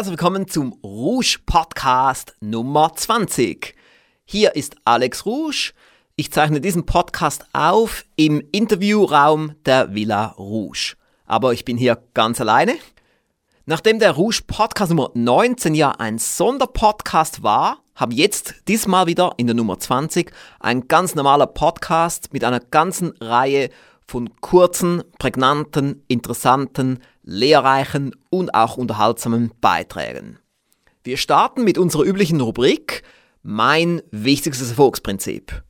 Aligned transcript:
Herzlich 0.00 0.18
willkommen 0.18 0.48
zum 0.48 0.72
Rouge 0.82 1.36
Podcast 1.44 2.34
Nummer 2.40 2.94
20. 2.94 3.74
Hier 4.24 4.56
ist 4.56 4.76
Alex 4.86 5.26
Rouge. 5.26 5.74
Ich 6.16 6.32
zeichne 6.32 6.62
diesen 6.62 6.86
Podcast 6.86 7.44
auf 7.52 8.06
im 8.16 8.42
Interviewraum 8.50 9.56
der 9.66 9.94
Villa 9.94 10.28
Rouge. 10.38 10.94
Aber 11.26 11.52
ich 11.52 11.66
bin 11.66 11.76
hier 11.76 12.02
ganz 12.14 12.40
alleine. 12.40 12.76
Nachdem 13.66 13.98
der 13.98 14.12
Rouge 14.12 14.40
Podcast 14.46 14.88
Nummer 14.88 15.10
19 15.12 15.74
ja 15.74 15.90
ein 15.90 16.16
Sonderpodcast 16.16 17.42
war, 17.42 17.82
haben 17.94 18.12
jetzt 18.12 18.54
diesmal 18.68 19.06
wieder 19.06 19.34
in 19.36 19.48
der 19.48 19.54
Nummer 19.54 19.78
20 19.78 20.32
ein 20.60 20.88
ganz 20.88 21.14
normaler 21.14 21.46
Podcast 21.46 22.32
mit 22.32 22.42
einer 22.42 22.60
ganzen 22.60 23.12
Reihe 23.20 23.68
von 24.10 24.28
kurzen, 24.40 25.04
prägnanten, 25.20 26.02
interessanten, 26.08 26.98
lehrreichen 27.22 28.10
und 28.28 28.54
auch 28.54 28.76
unterhaltsamen 28.76 29.52
Beiträgen. 29.60 30.40
Wir 31.04 31.16
starten 31.16 31.62
mit 31.62 31.78
unserer 31.78 32.02
üblichen 32.02 32.40
Rubrik 32.40 33.04
Mein 33.44 34.02
wichtigstes 34.10 34.70
Erfolgsprinzip. 34.70 35.62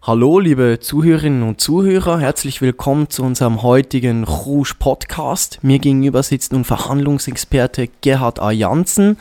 Hallo, 0.00 0.38
liebe 0.38 0.78
Zuhörerinnen 0.80 1.42
und 1.42 1.60
Zuhörer, 1.60 2.20
herzlich 2.20 2.62
willkommen 2.62 3.10
zu 3.10 3.22
unserem 3.22 3.62
heutigen 3.62 4.24
Rouge 4.24 4.76
Podcast. 4.78 5.58
Mir 5.62 5.78
gegenüber 5.78 6.22
sitzt 6.22 6.54
nun 6.54 6.64
Verhandlungsexperte 6.64 7.90
Gerhard 8.00 8.40
A. 8.40 8.50
Janssen. 8.50 9.18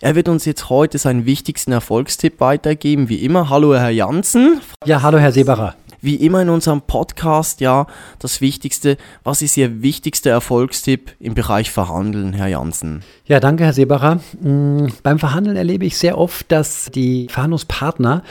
Er 0.00 0.14
wird 0.14 0.28
uns 0.28 0.44
jetzt 0.44 0.70
heute 0.70 0.98
seinen 0.98 1.26
wichtigsten 1.26 1.72
Erfolgstipp 1.72 2.38
weitergeben, 2.38 3.08
wie 3.08 3.24
immer. 3.24 3.50
Hallo, 3.50 3.74
Herr 3.74 3.90
Janssen. 3.90 4.60
Ja, 4.84 5.02
hallo, 5.02 5.18
Herr 5.18 5.32
Seebacher 5.32 5.74
wie 6.00 6.16
immer 6.16 6.42
in 6.42 6.48
unserem 6.48 6.82
Podcast, 6.82 7.60
ja, 7.60 7.86
das 8.18 8.40
Wichtigste. 8.40 8.96
Was 9.24 9.42
ist 9.42 9.56
Ihr 9.56 9.82
wichtigster 9.82 10.30
Erfolgstipp 10.30 11.12
im 11.20 11.34
Bereich 11.34 11.70
Verhandeln, 11.70 12.32
Herr 12.32 12.48
Janssen? 12.48 13.02
Ja, 13.26 13.40
danke, 13.40 13.64
Herr 13.64 13.72
Seebacher. 13.72 14.20
Mm, 14.40 14.86
beim 15.02 15.18
Verhandeln 15.18 15.56
erlebe 15.56 15.84
ich 15.84 15.98
sehr 15.98 16.18
oft, 16.18 16.50
dass 16.50 16.86
die 16.86 17.28
Verhandlungspartner 17.28 18.22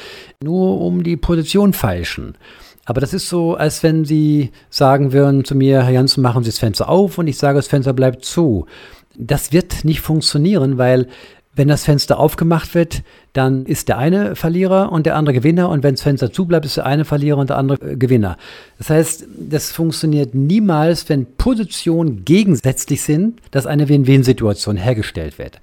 nur 0.41 0.81
um 0.81 1.03
die 1.03 1.17
Position 1.17 1.73
feilschen. 1.73 2.37
Aber 2.85 3.01
das 3.01 3.13
ist 3.13 3.27
so, 3.27 3.55
als 3.55 3.83
wenn 3.83 4.05
Sie 4.05 4.51
sagen 4.69 5.11
würden 5.11 5.43
zu 5.43 5.55
mir, 5.55 5.83
Herr 5.83 5.91
Janssen, 5.91 6.21
machen 6.21 6.43
Sie 6.43 6.49
das 6.49 6.59
Fenster 6.59 6.87
auf 6.87 7.17
und 7.17 7.27
ich 7.27 7.37
sage, 7.37 7.57
das 7.57 7.67
Fenster 7.67 7.91
bleibt 7.91 8.23
zu. 8.23 8.65
Das 9.17 9.51
wird 9.51 9.83
nicht 9.83 9.99
funktionieren, 9.99 10.77
weil 10.77 11.07
wenn 11.57 11.67
das 11.67 11.85
Fenster 11.85 12.19
aufgemacht 12.19 12.75
wird, 12.75 13.03
dann 13.33 13.65
ist 13.65 13.89
der 13.89 13.97
eine 13.97 14.35
Verlierer 14.35 14.91
und 14.91 15.05
der 15.05 15.15
andere 15.15 15.33
Gewinner. 15.33 15.69
Und 15.69 15.83
wenn 15.83 15.95
das 15.95 16.03
Fenster 16.03 16.31
zu 16.31 16.45
bleibt, 16.45 16.65
ist 16.65 16.77
der 16.77 16.85
eine 16.85 17.03
Verlierer 17.03 17.37
und 17.37 17.49
der 17.49 17.57
andere 17.57 17.91
äh, 17.91 17.95
Gewinner. 17.97 18.37
Das 18.77 18.89
heißt, 18.89 19.25
das 19.49 19.71
funktioniert 19.71 20.35
niemals, 20.35 21.09
wenn 21.09 21.25
Positionen 21.25 22.23
gegensätzlich 22.25 23.01
sind, 23.01 23.41
dass 23.51 23.65
eine 23.65 23.89
Win-Win-Situation 23.89 24.77
hergestellt 24.77 25.39
wird. 25.39 25.59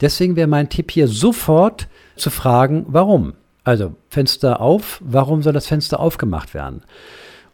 Deswegen 0.00 0.36
wäre 0.36 0.48
mein 0.48 0.68
Tipp 0.68 0.90
hier 0.90 1.08
sofort 1.08 1.88
zu 2.16 2.30
fragen, 2.30 2.84
warum? 2.88 3.32
Also 3.64 3.94
Fenster 4.10 4.60
auf, 4.60 5.00
warum 5.02 5.42
soll 5.42 5.52
das 5.52 5.66
Fenster 5.66 5.98
aufgemacht 5.98 6.54
werden? 6.54 6.82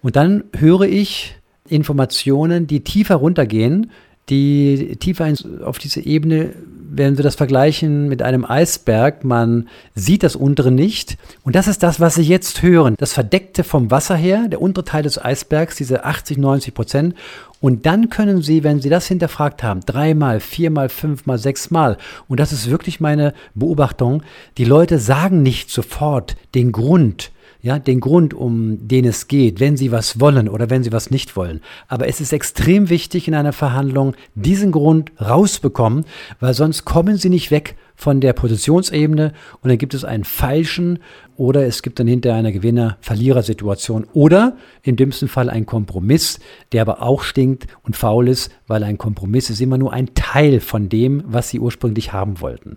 Und 0.02 0.16
dann 0.16 0.44
höre 0.56 0.82
ich 0.82 1.36
Informationen, 1.68 2.66
die 2.66 2.84
tiefer 2.84 3.16
runtergehen, 3.16 3.90
die 4.28 4.96
tiefer 4.96 5.32
auf 5.64 5.78
diese 5.78 6.00
Ebene 6.00 6.54
wenn 6.96 7.16
wir 7.16 7.24
das 7.24 7.34
vergleichen 7.34 8.08
mit 8.08 8.22
einem 8.22 8.44
Eisberg, 8.44 9.24
man 9.24 9.68
sieht 9.94 10.22
das 10.22 10.36
untere 10.36 10.70
nicht. 10.70 11.16
Und 11.42 11.54
das 11.54 11.66
ist 11.66 11.82
das, 11.82 12.00
was 12.00 12.14
Sie 12.14 12.22
jetzt 12.22 12.62
hören. 12.62 12.94
Das 12.98 13.12
Verdeckte 13.12 13.64
vom 13.64 13.90
Wasser 13.90 14.16
her, 14.16 14.48
der 14.48 14.62
untere 14.62 14.84
Teil 14.84 15.02
des 15.02 15.22
Eisbergs, 15.22 15.76
diese 15.76 16.04
80, 16.04 16.38
90 16.38 16.74
Prozent. 16.74 17.14
Und 17.60 17.86
dann 17.86 18.10
können 18.10 18.42
Sie, 18.42 18.62
wenn 18.62 18.80
Sie 18.80 18.90
das 18.90 19.06
hinterfragt 19.06 19.62
haben, 19.62 19.80
dreimal, 19.80 20.40
viermal, 20.40 20.88
fünfmal, 20.88 21.38
sechsmal, 21.38 21.96
und 22.28 22.38
das 22.38 22.52
ist 22.52 22.70
wirklich 22.70 23.00
meine 23.00 23.32
Beobachtung, 23.54 24.22
die 24.58 24.64
Leute 24.64 24.98
sagen 24.98 25.42
nicht 25.42 25.70
sofort 25.70 26.36
den 26.54 26.72
Grund, 26.72 27.32
ja, 27.64 27.78
den 27.78 28.00
Grund, 28.00 28.34
um 28.34 28.86
den 28.86 29.06
es 29.06 29.26
geht, 29.26 29.58
wenn 29.58 29.78
sie 29.78 29.90
was 29.90 30.20
wollen 30.20 30.50
oder 30.50 30.68
wenn 30.68 30.84
sie 30.84 30.92
was 30.92 31.10
nicht 31.10 31.34
wollen. 31.34 31.62
Aber 31.88 32.06
es 32.06 32.20
ist 32.20 32.34
extrem 32.34 32.90
wichtig 32.90 33.26
in 33.26 33.34
einer 33.34 33.54
Verhandlung, 33.54 34.14
diesen 34.34 34.70
Grund 34.70 35.12
rausbekommen, 35.18 36.04
weil 36.40 36.52
sonst 36.52 36.84
kommen 36.84 37.16
sie 37.16 37.30
nicht 37.30 37.50
weg 37.50 37.76
von 37.96 38.20
der 38.20 38.34
Positionsebene 38.34 39.32
und 39.62 39.70
dann 39.70 39.78
gibt 39.78 39.94
es 39.94 40.04
einen 40.04 40.24
falschen 40.24 40.98
oder 41.38 41.64
es 41.64 41.80
gibt 41.80 41.98
dann 41.98 42.06
hinterher 42.06 42.38
eine 42.38 42.52
Gewinner-Verlierer-Situation 42.52 44.06
oder 44.12 44.58
im 44.82 44.96
dümmsten 44.96 45.28
Fall 45.28 45.48
ein 45.48 45.64
Kompromiss, 45.64 46.40
der 46.72 46.82
aber 46.82 47.00
auch 47.00 47.22
stinkt 47.22 47.66
und 47.82 47.96
faul 47.96 48.28
ist, 48.28 48.52
weil 48.66 48.84
ein 48.84 48.98
Kompromiss 48.98 49.48
ist 49.48 49.62
immer 49.62 49.78
nur 49.78 49.94
ein 49.94 50.12
Teil 50.12 50.60
von 50.60 50.90
dem, 50.90 51.24
was 51.26 51.48
sie 51.48 51.60
ursprünglich 51.60 52.12
haben 52.12 52.42
wollten. 52.42 52.76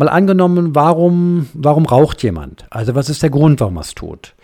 Mal 0.00 0.08
angenommen, 0.08 0.74
warum, 0.74 1.50
warum 1.52 1.84
raucht 1.84 2.22
jemand? 2.22 2.64
Also 2.70 2.94
was 2.94 3.10
ist 3.10 3.22
der 3.22 3.28
Grund, 3.28 3.60
warum 3.60 3.76
er 3.76 3.82
es 3.82 3.94
tut? 3.94 4.34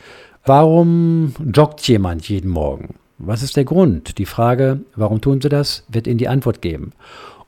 Warum 0.44 1.32
joggt 1.50 1.80
jemand 1.88 2.28
jeden 2.28 2.50
Morgen? 2.50 2.96
Was 3.16 3.42
ist 3.42 3.56
der 3.56 3.64
Grund? 3.64 4.18
Die 4.18 4.26
Frage, 4.26 4.80
warum 4.96 5.22
tun 5.22 5.40
sie 5.40 5.48
das, 5.48 5.86
wird 5.88 6.06
Ihnen 6.08 6.18
die 6.18 6.28
Antwort 6.28 6.60
geben. 6.60 6.92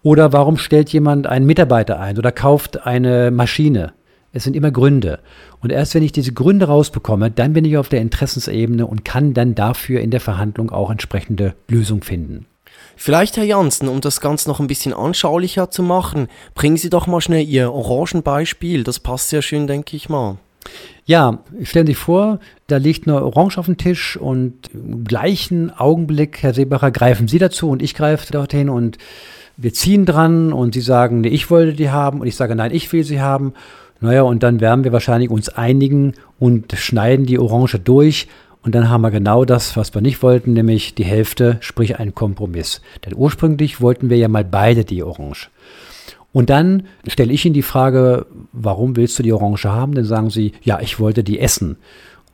Oder 0.03 0.33
warum 0.33 0.57
stellt 0.57 0.89
jemand 0.89 1.27
einen 1.27 1.45
Mitarbeiter 1.45 2.01
ein 2.01 2.17
oder 2.17 2.33
kauft 2.33 2.87
eine 2.87 3.31
Maschine? 3.31 3.93
Es 4.33 4.45
sind 4.45 4.57
immer 4.57 4.71
Gründe. 4.71 5.19
Und 5.61 5.71
erst 5.71 5.95
wenn 5.95 6.03
ich 6.03 6.13
diese 6.13 6.33
Gründe 6.33 6.65
rausbekomme, 6.65 7.31
dann 7.31 7.53
bin 7.53 7.67
ich 7.67 7.77
auf 7.77 7.91
der 7.91 8.01
Interessensebene 8.01 8.87
und 8.87 9.05
kann 9.05 9.35
dann 9.35 9.55
dafür 9.55 10.01
in 10.01 10.11
der 10.11 10.21
Verhandlung 10.21 10.71
auch 10.71 10.91
entsprechende 10.91 11.57
Lösung 11.69 12.03
finden. 12.03 12.47
Vielleicht, 13.01 13.37
Herr 13.37 13.45
Janssen, 13.45 13.87
um 13.87 14.01
das 14.01 14.21
Ganze 14.21 14.49
noch 14.49 14.59
ein 14.59 14.67
bisschen 14.67 14.93
anschaulicher 14.93 15.71
zu 15.71 15.85
machen, 15.85 16.27
bringen 16.57 16.77
Sie 16.77 16.91
doch 16.91 17.07
mal 17.07 17.21
schnell 17.21 17.47
Ihr 17.47 17.73
Orangenbeispiel. 17.73 18.83
Das 18.83 18.99
passt 18.99 19.29
sehr 19.29 19.41
schön, 19.41 19.69
denke 19.69 19.97
ich 19.97 20.09
mal. 20.09 20.39
Ja, 21.07 21.39
stellen 21.63 21.87
Sie 21.87 21.93
sich 21.93 22.03
vor, 22.03 22.41
da 22.67 22.77
liegt 22.77 23.07
eine 23.07 23.25
Orange 23.25 23.57
auf 23.57 23.67
dem 23.67 23.77
Tisch 23.77 24.17
und 24.17 24.69
im 24.75 25.05
gleichen 25.05 25.71
Augenblick, 25.71 26.43
Herr 26.43 26.53
Seebacher, 26.53 26.91
greifen 26.91 27.29
Sie 27.29 27.39
dazu 27.39 27.71
und 27.71 27.83
ich 27.83 27.95
greife 27.95 28.33
dorthin 28.33 28.69
und 28.69 28.99
wir 29.57 29.73
ziehen 29.73 30.05
dran 30.05 30.53
und 30.53 30.75
Sie 30.75 30.81
sagen, 30.81 31.21
nee, 31.21 31.29
ich 31.29 31.51
wollte 31.51 31.75
die 31.75 31.91
haben 31.91 32.21
und 32.21 32.27
ich 32.27 32.35
sage, 32.35 32.57
nein, 32.57 32.75
ich 32.75 32.93
will 32.93 33.05
sie 33.05 33.21
haben. 33.21 33.55
Naja, 34.01 34.23
und 34.23 34.43
dann 34.43 34.61
werden 34.61 34.83
wir 34.83 34.93
wahrscheinlich 34.93 35.31
uns 35.31 35.49
einigen 35.49 36.15
und 36.41 36.73
schneiden 36.73 37.27
die 37.27 37.39
Orange 37.39 37.79
durch 37.79 38.27
und 38.63 38.75
dann 38.75 38.89
haben 38.89 39.03
wir 39.03 39.11
genau 39.11 39.45
das, 39.45 39.77
was 39.77 39.95
wir 39.95 40.01
nicht 40.01 40.23
wollten, 40.23 40.53
nämlich 40.53 40.95
die 40.95 41.05
Hälfte, 41.05 41.59
sprich 41.61 41.99
ein 41.99 42.15
Kompromiss. 42.15 42.81
Denn 43.05 43.15
ursprünglich 43.17 43.81
wollten 43.81 44.11
wir 44.11 44.17
ja 44.17 44.29
mal 44.29 44.45
beide 44.45 44.85
die 44.85 45.03
Orange. 45.03 45.51
Und 46.33 46.51
dann 46.51 46.85
stelle 47.07 47.33
ich 47.33 47.45
Ihnen 47.45 47.55
die 47.55 47.63
Frage, 47.63 48.27
warum 48.53 48.97
willst 48.97 49.19
du 49.19 49.23
die 49.23 49.33
Orange 49.33 49.65
haben? 49.65 49.95
Dann 49.95 50.05
sagen 50.05 50.31
Sie, 50.31 50.53
ja, 50.63 50.81
ich 50.81 51.01
wollte 51.01 51.25
die 51.25 51.39
essen. 51.39 51.79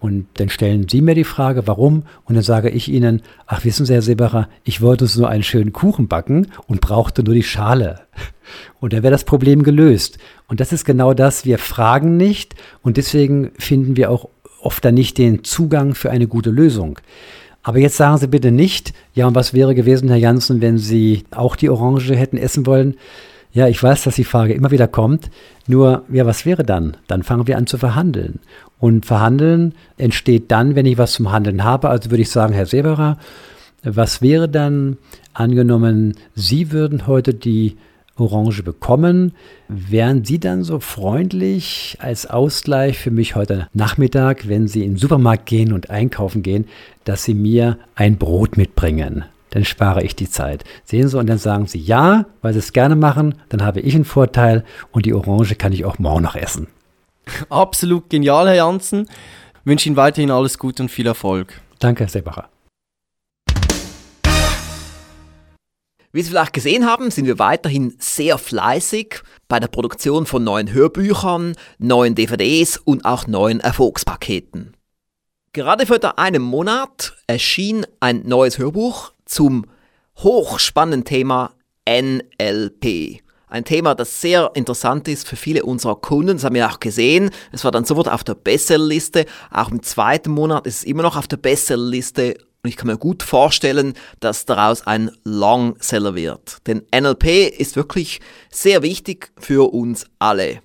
Und 0.00 0.26
dann 0.34 0.50
stellen 0.50 0.88
Sie 0.88 1.00
mir 1.00 1.14
die 1.14 1.24
Frage, 1.24 1.66
warum? 1.66 2.02
Und 2.24 2.34
dann 2.34 2.42
sage 2.42 2.68
ich 2.68 2.90
Ihnen, 2.90 3.22
ach, 3.46 3.64
wissen 3.64 3.86
Sie, 3.86 3.94
Herr 3.94 4.02
Seebacher, 4.02 4.48
ich 4.64 4.82
wollte 4.82 5.06
so 5.06 5.24
einen 5.24 5.42
schönen 5.42 5.72
Kuchen 5.72 6.08
backen 6.08 6.48
und 6.66 6.80
brauchte 6.80 7.22
nur 7.22 7.34
die 7.34 7.42
Schale. 7.42 8.00
Und 8.80 8.92
dann 8.92 9.02
wäre 9.02 9.12
das 9.12 9.24
Problem 9.24 9.62
gelöst. 9.62 10.18
Und 10.48 10.60
das 10.60 10.72
ist 10.72 10.84
genau 10.84 11.14
das, 11.14 11.46
wir 11.46 11.58
fragen 11.58 12.18
nicht 12.18 12.54
und 12.82 12.98
deswegen 12.98 13.52
finden 13.56 13.96
wir 13.96 14.10
auch 14.10 14.28
oft 14.64 14.84
dann 14.84 14.94
nicht 14.94 15.18
den 15.18 15.44
Zugang 15.44 15.94
für 15.94 16.10
eine 16.10 16.26
gute 16.26 16.50
Lösung. 16.50 16.98
Aber 17.62 17.78
jetzt 17.78 17.96
sagen 17.96 18.18
Sie 18.18 18.26
bitte 18.26 18.50
nicht, 18.50 18.92
ja, 19.14 19.26
und 19.26 19.34
was 19.34 19.54
wäre 19.54 19.74
gewesen, 19.74 20.08
Herr 20.08 20.18
Janssen, 20.18 20.60
wenn 20.60 20.78
Sie 20.78 21.24
auch 21.30 21.56
die 21.56 21.70
Orange 21.70 22.14
hätten 22.14 22.36
essen 22.36 22.66
wollen? 22.66 22.96
Ja, 23.52 23.68
ich 23.68 23.82
weiß, 23.82 24.04
dass 24.04 24.16
die 24.16 24.24
Frage 24.24 24.52
immer 24.52 24.70
wieder 24.70 24.88
kommt. 24.88 25.30
Nur, 25.66 26.02
ja, 26.12 26.26
was 26.26 26.44
wäre 26.44 26.64
dann? 26.64 26.96
Dann 27.06 27.22
fangen 27.22 27.46
wir 27.46 27.56
an 27.56 27.66
zu 27.66 27.78
verhandeln. 27.78 28.40
Und 28.78 29.06
verhandeln 29.06 29.74
entsteht 29.96 30.50
dann, 30.50 30.74
wenn 30.74 30.86
ich 30.86 30.98
was 30.98 31.12
zum 31.12 31.32
Handeln 31.32 31.64
habe. 31.64 31.88
Also 31.88 32.10
würde 32.10 32.22
ich 32.22 32.30
sagen, 32.30 32.52
Herr 32.52 32.66
Seberer, 32.66 33.16
was 33.82 34.20
wäre 34.20 34.48
dann 34.48 34.98
angenommen, 35.32 36.16
Sie 36.34 36.72
würden 36.72 37.06
heute 37.06 37.32
die 37.32 37.76
Orange 38.16 38.62
bekommen. 38.62 39.32
Wären 39.68 40.24
Sie 40.24 40.38
dann 40.38 40.62
so 40.62 40.80
freundlich 40.80 41.96
als 42.00 42.26
Ausgleich 42.26 42.98
für 42.98 43.10
mich 43.10 43.34
heute 43.34 43.68
Nachmittag, 43.72 44.48
wenn 44.48 44.68
Sie 44.68 44.84
in 44.84 44.92
den 44.92 44.98
Supermarkt 44.98 45.46
gehen 45.46 45.72
und 45.72 45.90
einkaufen 45.90 46.42
gehen, 46.42 46.66
dass 47.04 47.24
Sie 47.24 47.34
mir 47.34 47.78
ein 47.94 48.16
Brot 48.18 48.56
mitbringen? 48.56 49.24
Dann 49.50 49.64
spare 49.64 50.02
ich 50.02 50.16
die 50.16 50.28
Zeit. 50.28 50.64
Sehen 50.84 51.08
Sie, 51.08 51.18
und 51.18 51.28
dann 51.28 51.38
sagen 51.38 51.66
Sie 51.66 51.78
ja, 51.78 52.26
weil 52.42 52.52
Sie 52.52 52.58
es 52.58 52.72
gerne 52.72 52.96
machen, 52.96 53.36
dann 53.48 53.62
habe 53.62 53.80
ich 53.80 53.94
einen 53.94 54.04
Vorteil 54.04 54.64
und 54.90 55.06
die 55.06 55.14
Orange 55.14 55.54
kann 55.54 55.72
ich 55.72 55.84
auch 55.84 55.98
morgen 55.98 56.22
noch 56.22 56.34
essen. 56.34 56.66
Absolut 57.48 58.10
genial, 58.10 58.46
Herr 58.48 58.56
Janssen. 58.56 59.08
Ich 59.60 59.66
wünsche 59.66 59.88
Ihnen 59.88 59.96
weiterhin 59.96 60.30
alles 60.30 60.58
Gute 60.58 60.82
und 60.82 60.88
viel 60.88 61.06
Erfolg. 61.06 61.60
Danke, 61.78 62.04
Herr 62.04 62.10
Sebacher. 62.10 62.48
Wie 66.14 66.22
Sie 66.22 66.30
vielleicht 66.30 66.52
gesehen 66.52 66.86
haben, 66.86 67.10
sind 67.10 67.26
wir 67.26 67.40
weiterhin 67.40 67.96
sehr 67.98 68.38
fleißig 68.38 69.16
bei 69.48 69.58
der 69.58 69.66
Produktion 69.66 70.26
von 70.26 70.44
neuen 70.44 70.72
Hörbüchern, 70.72 71.56
neuen 71.78 72.14
DVDs 72.14 72.76
und 72.76 73.04
auch 73.04 73.26
neuen 73.26 73.58
Erfolgspaketen. 73.58 74.76
Gerade 75.52 75.86
vor 75.86 75.98
einem 76.16 76.42
Monat 76.42 77.14
erschien 77.26 77.84
ein 77.98 78.22
neues 78.28 78.58
Hörbuch 78.58 79.12
zum 79.24 79.66
hochspannenden 80.18 81.04
Thema 81.04 81.50
NLP. 81.84 83.20
Ein 83.48 83.64
Thema, 83.64 83.96
das 83.96 84.20
sehr 84.20 84.52
interessant 84.54 85.08
ist 85.08 85.26
für 85.26 85.34
viele 85.34 85.64
unserer 85.64 85.96
Kunden. 85.96 86.36
Das 86.36 86.44
haben 86.44 86.54
wir 86.54 86.70
auch 86.70 86.78
gesehen. 86.78 87.30
Es 87.50 87.64
war 87.64 87.72
dann 87.72 87.86
sofort 87.86 88.08
auf 88.08 88.22
der 88.22 88.36
Bestsellerliste. 88.36 89.26
Auch 89.50 89.72
im 89.72 89.82
zweiten 89.82 90.30
Monat 90.30 90.68
ist 90.68 90.76
es 90.76 90.84
immer 90.84 91.02
noch 91.02 91.16
auf 91.16 91.26
der 91.26 91.38
Bestsellerliste. 91.38 92.36
Und 92.64 92.70
ich 92.70 92.78
kann 92.78 92.86
mir 92.86 92.96
gut 92.96 93.22
vorstellen, 93.22 93.92
dass 94.20 94.46
daraus 94.46 94.86
ein 94.86 95.10
Longseller 95.22 96.14
wird. 96.14 96.66
Denn 96.66 96.82
NLP 96.98 97.50
ist 97.58 97.76
wirklich 97.76 98.20
sehr 98.50 98.82
wichtig 98.82 99.32
für 99.38 99.74
uns 99.74 100.06
alle. 100.18 100.62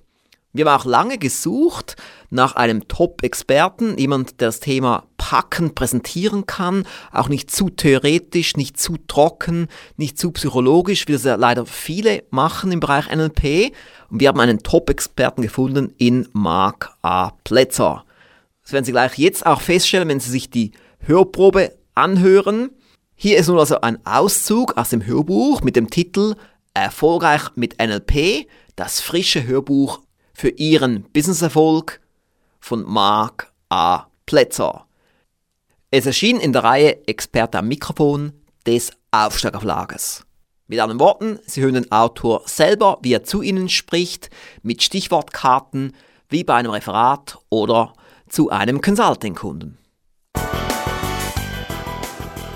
Wir 0.54 0.64
haben 0.64 0.80
auch 0.80 0.86
lange 0.86 1.18
gesucht 1.18 1.96
nach 2.30 2.56
einem 2.56 2.88
Top-Experten, 2.88 3.98
jemand, 3.98 4.40
der 4.40 4.48
das 4.48 4.60
Thema 4.60 5.04
packen, 5.18 5.74
präsentieren 5.74 6.46
kann, 6.46 6.86
auch 7.12 7.28
nicht 7.28 7.50
zu 7.50 7.68
theoretisch, 7.68 8.56
nicht 8.56 8.80
zu 8.80 8.96
trocken, 9.06 9.68
nicht 9.98 10.18
zu 10.18 10.32
psychologisch, 10.32 11.06
wie 11.06 11.12
das 11.12 11.24
ja 11.24 11.34
leider 11.34 11.66
viele 11.66 12.24
machen 12.30 12.72
im 12.72 12.80
Bereich 12.80 13.14
NLP. 13.14 13.74
Und 14.08 14.20
wir 14.20 14.28
haben 14.28 14.40
einen 14.40 14.62
Top-Experten 14.62 15.42
gefunden 15.42 15.92
in 15.98 16.26
Mark 16.32 16.96
A. 17.02 17.32
Plätzer. 17.44 18.06
Das 18.62 18.72
werden 18.72 18.86
Sie 18.86 18.92
gleich 18.92 19.18
jetzt 19.18 19.44
auch 19.44 19.60
feststellen, 19.60 20.08
wenn 20.08 20.20
Sie 20.20 20.30
sich 20.30 20.48
die 20.48 20.72
Hörprobe 21.00 21.74
anhören. 21.94 22.70
Hier 23.14 23.38
ist 23.38 23.48
nun 23.48 23.58
also 23.58 23.80
ein 23.80 24.04
Auszug 24.06 24.76
aus 24.76 24.90
dem 24.90 25.04
Hörbuch 25.04 25.62
mit 25.62 25.76
dem 25.76 25.90
Titel 25.90 26.34
Erfolgreich 26.74 27.50
mit 27.56 27.78
NLP, 27.82 28.46
das 28.76 29.00
frische 29.00 29.46
Hörbuch 29.46 30.00
für 30.32 30.50
Ihren 30.50 31.02
Businesserfolg 31.12 32.00
von 32.60 32.82
Mark 32.84 33.52
A. 33.68 34.06
Plätzer. 34.26 34.86
Es 35.90 36.06
erschien 36.06 36.38
in 36.38 36.52
der 36.52 36.64
Reihe 36.64 37.06
Experte 37.08 37.58
am 37.58 37.68
Mikrofon 37.68 38.32
des 38.66 38.92
Aufsteigerverlages. 39.10 40.24
Mit 40.68 40.78
anderen 40.78 41.00
Worten, 41.00 41.40
Sie 41.46 41.62
hören 41.62 41.74
den 41.74 41.90
Autor 41.90 42.42
selber, 42.46 42.98
wie 43.02 43.12
er 43.12 43.24
zu 43.24 43.42
Ihnen 43.42 43.68
spricht, 43.68 44.30
mit 44.62 44.84
Stichwortkarten, 44.84 45.96
wie 46.28 46.44
bei 46.44 46.54
einem 46.54 46.70
Referat 46.70 47.38
oder 47.48 47.92
zu 48.28 48.50
einem 48.50 48.80
Consulting-Kunden. 48.80 49.78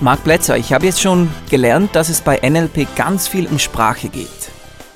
Marc 0.04 0.22
Plätzer, 0.22 0.58
ich 0.58 0.74
habe 0.74 0.84
jetzt 0.84 1.00
schon 1.00 1.30
gelernt, 1.48 1.96
dass 1.96 2.10
es 2.10 2.20
bei 2.20 2.38
NLP 2.46 2.94
ganz 2.94 3.26
viel 3.26 3.46
um 3.46 3.58
Sprache 3.58 4.10
geht. 4.10 4.28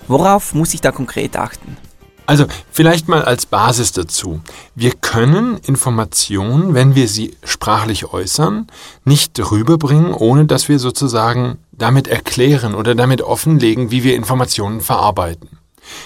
Worauf 0.06 0.52
muss 0.52 0.75
ich 0.75 0.82
da 0.82 0.93
konkret 0.93 1.34
achten? 1.34 1.78
Also 2.26 2.44
vielleicht 2.70 3.08
mal 3.08 3.22
als 3.22 3.46
Basis 3.46 3.93
dazu. 3.93 4.43
Wir 4.75 4.93
können 4.93 5.56
Informationen, 5.64 6.75
wenn 6.75 6.94
wir 6.94 7.08
sie 7.08 7.38
sprachlich 7.43 8.12
äußern, 8.12 8.66
nicht 9.06 9.40
rüberbringen, 9.50 10.12
ohne 10.12 10.44
dass 10.44 10.69
wir 10.69 10.78
sozusagen 10.78 11.56
damit 11.72 12.06
erklären 12.06 12.75
oder 12.75 12.94
damit 12.94 13.22
offenlegen, 13.22 13.90
wie 13.90 14.05
wir 14.05 14.14
Informationen 14.14 14.82
verarbeiten. 14.82 15.57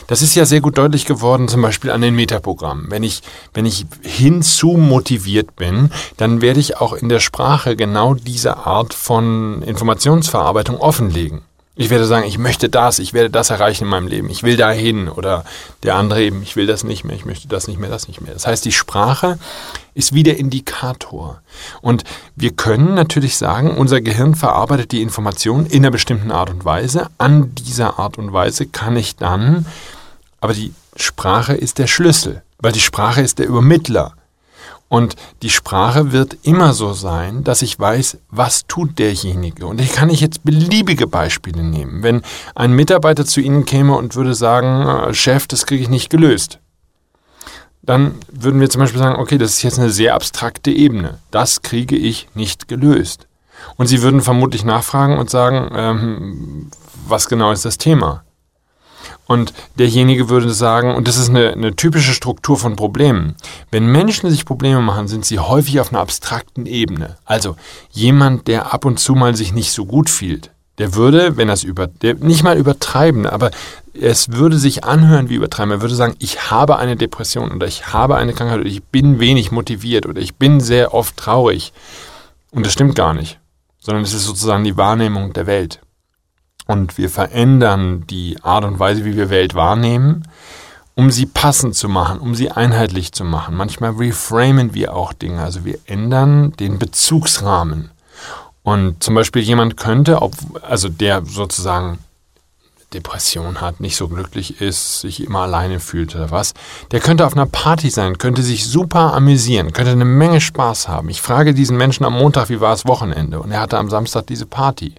Das 0.07 0.23
ist 0.23 0.35
ja 0.35 0.45
sehr 0.45 0.61
gut 0.61 0.79
deutlich 0.79 1.05
geworden, 1.05 1.49
zum 1.49 1.63
Beispiel 1.63 1.91
an 1.91 2.01
den 2.01 2.15
Metaprogrammen. 2.15 2.91
Wenn 2.91 3.03
ich, 3.03 3.23
wenn 3.55 3.67
ich 3.67 3.87
hinzu 4.03 4.77
motiviert 4.77 5.57
bin, 5.57 5.91
dann 6.17 6.41
werde 6.41 6.61
ich 6.61 6.79
auch 6.79 6.93
in 6.93 7.09
der 7.09 7.21
Sprache 7.21 7.77
genau 7.77 8.15
diese 8.15 8.59
Art 8.59 8.95
von 8.95 9.63
Informationsverarbeitung 9.63 10.79
offenlegen. 10.79 11.43
Ich 11.75 11.89
werde 11.89 12.05
sagen, 12.05 12.27
ich 12.27 12.37
möchte 12.37 12.69
das, 12.69 12.99
ich 12.99 13.15
werde 13.15 13.31
das 13.31 13.49
erreichen 13.49 13.85
in 13.85 13.91
meinem 13.91 14.07
Leben, 14.07 14.29
ich 14.29 14.43
will 14.43 14.59
dahin 14.59 15.09
oder 15.09 15.45
der 15.83 15.95
andere 15.95 16.23
eben, 16.23 16.43
ich 16.43 16.55
will 16.55 16.67
das 16.67 16.85
nicht 16.85 17.03
mehr, 17.03 17.17
ich 17.17 17.25
möchte 17.25 17.49
das 17.49 17.67
nicht 17.67 17.81
mehr, 17.81 17.89
das 17.89 18.09
nicht 18.09 18.21
mehr. 18.21 18.35
Das 18.35 18.47
heißt, 18.47 18.63
die 18.67 18.73
Sprache 18.73 19.39
ist 19.95 20.13
wie 20.13 20.23
der 20.23 20.37
Indikator. 20.37 21.41
Und 21.81 22.05
wir 22.37 22.51
können 22.53 22.93
natürlich 22.93 23.39
sagen, 23.39 23.77
unser 23.79 24.03
Gehirn 24.03 24.35
verarbeitet 24.35 24.93
die 24.93 25.01
Information 25.01 25.65
in 25.65 25.79
einer 25.79 25.91
bestimmten 25.91 26.31
Art 26.31 26.51
und 26.51 26.67
Weise. 26.67 27.09
An 27.17 27.55
dieser 27.55 27.99
Art 27.99 28.19
und 28.19 28.35
Weise 28.35 28.67
kann 28.67 28.95
ich 28.97 29.17
dann, 29.17 29.65
aber 30.43 30.53
die 30.53 30.75
Sprache 30.97 31.55
ist 31.55 31.79
der 31.79 31.87
Schlüssel, 31.87 32.43
weil 32.59 32.73
die 32.73 32.81
Sprache 32.81 33.23
ist 33.23 33.39
der 33.39 33.47
Übermittler. 33.47 34.13
Und 34.93 35.17
die 35.41 35.49
Sprache 35.49 36.13
wird 36.13 36.37
immer 36.43 36.75
so 36.75 36.93
sein, 36.93 37.45
dass 37.45 37.63
ich 37.63 37.81
weiß, 37.81 38.19
was 38.29 38.67
tut 38.67 38.99
derjenige. 38.99 39.65
Und 39.67 39.81
ich 39.81 39.91
kann 39.91 40.09
nicht 40.09 40.21
jetzt 40.21 40.45
beliebige 40.45 41.07
Beispiele 41.07 41.63
nehmen. 41.63 42.03
Wenn 42.03 42.21
ein 42.55 42.75
Mitarbeiter 42.75 43.25
zu 43.25 43.41
Ihnen 43.41 43.65
käme 43.65 43.97
und 43.97 44.17
würde 44.17 44.35
sagen, 44.35 44.87
äh, 44.87 45.15
Chef, 45.15 45.47
das 45.47 45.65
kriege 45.65 45.83
ich 45.83 45.89
nicht 45.89 46.11
gelöst. 46.11 46.59
Dann 47.81 48.17
würden 48.31 48.61
wir 48.61 48.69
zum 48.69 48.81
Beispiel 48.81 48.99
sagen, 48.99 49.19
okay, 49.19 49.39
das 49.39 49.53
ist 49.53 49.63
jetzt 49.63 49.79
eine 49.79 49.89
sehr 49.89 50.15
abstrakte 50.15 50.71
Ebene. 50.71 51.21
Das 51.31 51.63
kriege 51.63 51.97
ich 51.97 52.29
nicht 52.35 52.69
gelöst. 52.69 53.29
Und 53.77 53.87
Sie 53.87 54.03
würden 54.03 54.21
vermutlich 54.21 54.63
nachfragen 54.63 55.17
und 55.17 55.31
sagen, 55.31 55.71
ähm, 55.75 56.71
was 57.09 57.31
genau 57.31 57.51
ist 57.51 57.65
das 57.65 57.79
Thema? 57.79 58.25
Und 59.27 59.55
derjenige 59.79 60.29
würde 60.29 60.53
sagen, 60.53 60.95
und 60.95 61.09
das 61.09 61.17
ist 61.17 61.31
eine, 61.31 61.53
eine, 61.53 61.77
typische 61.77 62.13
Struktur 62.13 62.59
von 62.59 62.77
Problemen, 62.77 63.37
wenn 63.71 63.87
Menschen 63.87 64.29
sich 64.31 64.45
Probleme 64.45 64.81
machen, 64.81 65.09
sind 65.09 65.25
sie 65.25 65.39
häufig 65.39 65.81
auf 65.81 65.93
einer 65.93 66.03
abstrakten 66.03 66.67
Ebene. 66.67 67.17
Also 67.25 67.57
jemand, 67.91 68.49
der 68.49 68.75
ab 68.75 68.85
und 68.85 68.99
zu 68.99 69.15
mal 69.15 69.37
sich 69.37 69.53
nicht 69.53 69.73
so 69.73 69.87
gut 69.87 70.11
fühlt, 70.11 70.51
der 70.79 70.95
würde, 70.95 71.37
wenn 71.37 71.49
er 71.49 71.55
es 71.55 71.65
über, 71.65 71.89
nicht 72.21 72.43
mal 72.43 72.59
übertreiben, 72.59 73.27
aber 73.27 73.51
es 73.99 74.33
würde 74.33 74.59
sich 74.59 74.85
anhören 74.85 75.29
wie 75.29 75.35
übertreiben. 75.35 75.71
Er 75.71 75.83
würde 75.83 75.95
sagen, 75.95 76.17
ich 76.19 76.51
habe 76.51 76.79
eine 76.79 76.97
Depression 76.97 77.53
oder 77.53 77.67
ich 77.67 77.93
habe 77.93 78.17
eine 78.17 78.33
Krankheit 78.33 78.61
oder 78.61 78.69
ich 78.69 78.83
bin 78.83 79.21
wenig 79.21 79.53
motiviert 79.53 80.07
oder 80.07 80.21
ich 80.21 80.37
bin 80.37 80.61
sehr 80.61 80.95
oft 80.95 81.17
traurig. 81.17 81.73
Und 82.51 82.67
das 82.67 82.73
stimmt 82.73 82.97
gar 82.97 83.15
nicht, 83.15 83.39
sondern 83.81 84.03
es 84.03 84.15
ist 84.15 84.25
sozusagen 84.25 84.65
die 84.65 84.77
Wahrnehmung 84.77 85.33
der 85.33 85.47
Welt 85.47 85.81
und 86.67 86.99
wir 86.99 87.11
verändern 87.11 88.05
die 88.09 88.39
Art 88.43 88.65
und 88.65 88.79
Weise, 88.79 89.05
wie 89.05 89.17
wir 89.17 89.31
Welt 89.31 89.55
wahrnehmen, 89.55 90.27
um 90.95 91.11
sie 91.11 91.27
passend 91.27 91.75
zu 91.75 91.89
machen, 91.89 92.19
um 92.21 92.35
sie 92.35 92.51
einheitlich 92.51 93.13
zu 93.13 93.25
machen. 93.25 93.55
Manchmal 93.55 93.93
reframen 93.93 94.75
wir 94.75 94.95
auch 94.95 95.13
Dinge, 95.13 95.43
also 95.43 95.65
wir 95.65 95.79
ändern 95.87 96.53
den 96.53 96.79
Bezugsrahmen. 96.79 97.91
Und 98.63 99.03
zum 99.03 99.15
Beispiel 99.15 99.43
jemand 99.43 99.77
könnte, 99.77 100.23
ob, 100.23 100.35
also 100.63 100.89
der 100.89 101.25
sozusagen 101.25 101.99
Depression 102.93 103.61
hat, 103.61 103.81
nicht 103.81 103.97
so 103.97 104.09
glücklich 104.09 104.61
ist, 104.61 105.01
sich 105.01 105.25
immer 105.25 105.41
alleine 105.41 105.81
fühlt 105.81 106.15
oder 106.15 106.31
was, 106.31 106.55
der 106.91 107.01
könnte 107.01 107.27
auf 107.27 107.33
einer 107.33 107.47
Party 107.47 107.91
sein, 107.91 108.19
könnte 108.19 108.43
sich 108.43 108.67
super 108.67 109.15
amüsieren, 109.15 109.73
könnte 109.73 109.93
eine 109.93 110.05
Menge 110.05 110.41
Spaß 110.41 110.89
haben. 110.89 111.09
Ich 111.09 111.23
frage 111.23 111.55
diesen 111.55 111.77
Menschen 111.77 112.05
am 112.05 112.13
Montag, 112.13 112.51
wie 112.51 112.61
war 112.61 112.75
es 112.75 112.87
Wochenende? 112.87 113.41
Und 113.41 113.51
er 113.51 113.61
hatte 113.61 113.79
am 113.79 113.91
Samstag 113.91 114.27
diese 114.27 114.47
Party. 114.47 114.95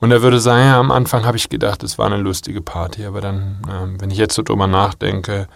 Und 0.00 0.10
er 0.10 0.22
würde 0.22 0.40
sagen, 0.40 0.64
ja, 0.64 0.80
am 0.80 0.90
Anfang 0.90 1.26
habe 1.26 1.36
ich 1.36 1.50
gedacht, 1.50 1.82
es 1.82 1.98
war 1.98 2.06
eine 2.06 2.16
lustige 2.16 2.62
Party, 2.62 3.04
aber 3.04 3.20
dann, 3.20 3.60
äh, 3.68 4.00
wenn 4.00 4.10
ich 4.10 4.16
jetzt 4.16 4.34
so 4.34 4.42
drüber 4.42 4.66
nachdenke, 4.66 5.46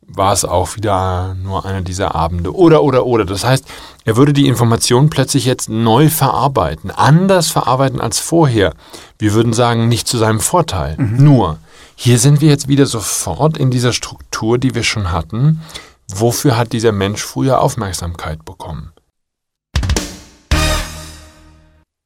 war 0.00 0.32
es 0.32 0.44
auch 0.44 0.76
wieder 0.76 1.34
nur 1.34 1.66
einer 1.66 1.82
dieser 1.82 2.14
Abende. 2.14 2.54
Oder, 2.54 2.82
oder, 2.82 3.04
oder. 3.04 3.26
Das 3.26 3.44
heißt, 3.44 3.66
er 4.04 4.16
würde 4.16 4.32
die 4.32 4.46
Information 4.46 5.10
plötzlich 5.10 5.44
jetzt 5.44 5.68
neu 5.68 6.08
verarbeiten, 6.08 6.90
anders 6.90 7.50
verarbeiten 7.50 8.00
als 8.00 8.18
vorher. 8.18 8.72
Wir 9.18 9.34
würden 9.34 9.52
sagen, 9.52 9.88
nicht 9.88 10.08
zu 10.08 10.16
seinem 10.16 10.40
Vorteil. 10.40 10.96
Mhm. 10.96 11.22
Nur, 11.22 11.58
hier 11.96 12.18
sind 12.18 12.40
wir 12.40 12.48
jetzt 12.48 12.68
wieder 12.68 12.86
sofort 12.86 13.58
in 13.58 13.70
dieser 13.70 13.92
Struktur, 13.92 14.58
die 14.58 14.74
wir 14.74 14.84
schon 14.84 15.12
hatten. 15.12 15.60
Wofür 16.08 16.56
hat 16.56 16.72
dieser 16.72 16.92
Mensch 16.92 17.22
früher 17.22 17.60
Aufmerksamkeit 17.60 18.44
bekommen? 18.44 18.92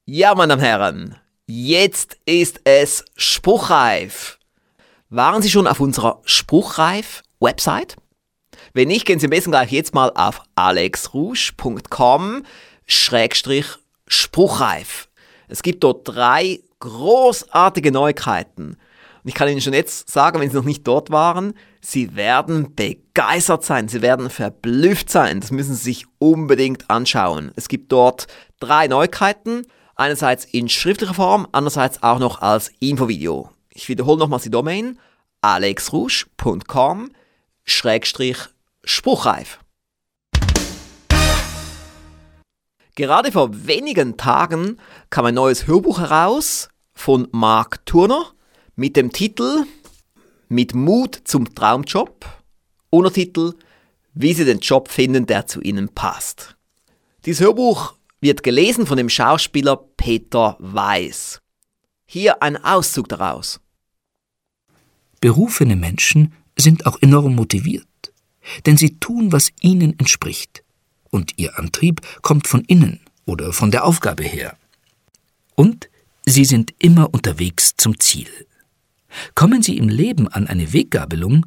Ja, 0.06 0.34
meine 0.34 0.48
Damen 0.48 0.60
und 0.60 0.66
Herren, 0.66 1.16
Jetzt 1.52 2.16
ist 2.26 2.60
es 2.62 3.04
spruchreif. 3.16 4.38
Waren 5.08 5.42
Sie 5.42 5.50
schon 5.50 5.66
auf 5.66 5.80
unserer 5.80 6.22
Spruchreif-Website? 6.24 7.96
Wenn 8.72 8.86
nicht, 8.86 9.04
gehen 9.04 9.18
Sie 9.18 9.26
am 9.26 9.30
besten 9.30 9.50
gleich 9.50 9.72
jetzt 9.72 9.92
mal 9.92 10.12
auf 10.14 10.42
alexrouge.com 10.54 12.44
spruchreif. 12.86 15.08
Es 15.48 15.64
gibt 15.64 15.82
dort 15.82 16.06
drei 16.06 16.60
großartige 16.78 17.90
Neuigkeiten. 17.90 18.76
Und 19.24 19.28
ich 19.28 19.34
kann 19.34 19.48
Ihnen 19.48 19.60
schon 19.60 19.72
jetzt 19.72 20.08
sagen, 20.08 20.38
wenn 20.38 20.50
Sie 20.50 20.56
noch 20.56 20.62
nicht 20.62 20.86
dort 20.86 21.10
waren, 21.10 21.54
Sie 21.80 22.14
werden 22.14 22.76
begeistert 22.76 23.64
sein, 23.64 23.88
Sie 23.88 24.02
werden 24.02 24.30
verblüfft 24.30 25.10
sein. 25.10 25.40
Das 25.40 25.50
müssen 25.50 25.74
Sie 25.74 25.82
sich 25.82 26.06
unbedingt 26.20 26.88
anschauen. 26.88 27.50
Es 27.56 27.66
gibt 27.66 27.90
dort 27.90 28.28
drei 28.60 28.86
Neuigkeiten. 28.86 29.66
Einerseits 30.00 30.46
in 30.46 30.70
schriftlicher 30.70 31.12
Form, 31.12 31.46
andererseits 31.52 32.02
auch 32.02 32.18
noch 32.18 32.40
als 32.40 32.72
Infovideo. 32.80 33.50
Ich 33.68 33.86
wiederhole 33.90 34.18
nochmals 34.18 34.44
die 34.44 34.50
Domain 34.50 34.98
alexrusch.com 35.42 37.10
Spruchreif. 38.82 39.58
Gerade 42.94 43.30
vor 43.30 43.66
wenigen 43.66 44.16
Tagen 44.16 44.78
kam 45.10 45.26
ein 45.26 45.34
neues 45.34 45.66
Hörbuch 45.66 45.98
heraus 45.98 46.70
von 46.94 47.28
Mark 47.32 47.84
Turner 47.84 48.32
mit 48.76 48.96
dem 48.96 49.12
Titel 49.12 49.66
Mit 50.48 50.74
Mut 50.74 51.20
zum 51.24 51.54
Traumjob. 51.54 52.24
Untertitel 52.88 53.52
Wie 54.14 54.32
Sie 54.32 54.46
den 54.46 54.60
Job 54.60 54.88
finden, 54.88 55.26
der 55.26 55.46
zu 55.46 55.60
Ihnen 55.60 55.90
passt. 55.90 56.56
Dieses 57.26 57.44
Hörbuch 57.44 57.99
wird 58.20 58.42
gelesen 58.42 58.86
von 58.86 58.96
dem 58.96 59.08
Schauspieler 59.08 59.76
Peter 59.96 60.56
Weiß. 60.58 61.40
Hier 62.06 62.42
ein 62.42 62.56
Auszug 62.62 63.08
daraus. 63.08 63.60
Berufene 65.20 65.76
Menschen 65.76 66.32
sind 66.56 66.86
auch 66.86 67.00
enorm 67.00 67.34
motiviert, 67.34 67.86
denn 68.66 68.76
sie 68.76 68.98
tun, 68.98 69.32
was 69.32 69.50
ihnen 69.60 69.98
entspricht, 69.98 70.62
und 71.10 71.38
ihr 71.38 71.58
Antrieb 71.58 72.00
kommt 72.22 72.46
von 72.46 72.64
innen 72.64 73.00
oder 73.26 73.52
von 73.52 73.70
der 73.70 73.84
Aufgabe 73.84 74.24
her. 74.24 74.56
Und 75.54 75.88
sie 76.24 76.44
sind 76.44 76.74
immer 76.78 77.12
unterwegs 77.12 77.74
zum 77.76 77.98
Ziel. 77.98 78.28
Kommen 79.34 79.62
sie 79.62 79.76
im 79.76 79.88
Leben 79.88 80.28
an 80.28 80.46
eine 80.46 80.72
Weggabelung, 80.72 81.46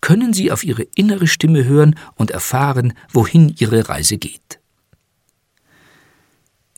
können 0.00 0.32
sie 0.32 0.50
auf 0.50 0.64
ihre 0.64 0.82
innere 0.94 1.26
Stimme 1.26 1.64
hören 1.64 1.96
und 2.16 2.30
erfahren, 2.30 2.94
wohin 3.12 3.54
ihre 3.58 3.88
Reise 3.88 4.18
geht. 4.18 4.61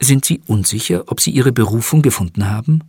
Sind 0.01 0.25
Sie 0.25 0.41
unsicher, 0.47 1.05
ob 1.07 1.21
Sie 1.21 1.31
Ihre 1.31 1.53
Berufung 1.53 2.03
gefunden 2.03 2.49
haben? 2.49 2.81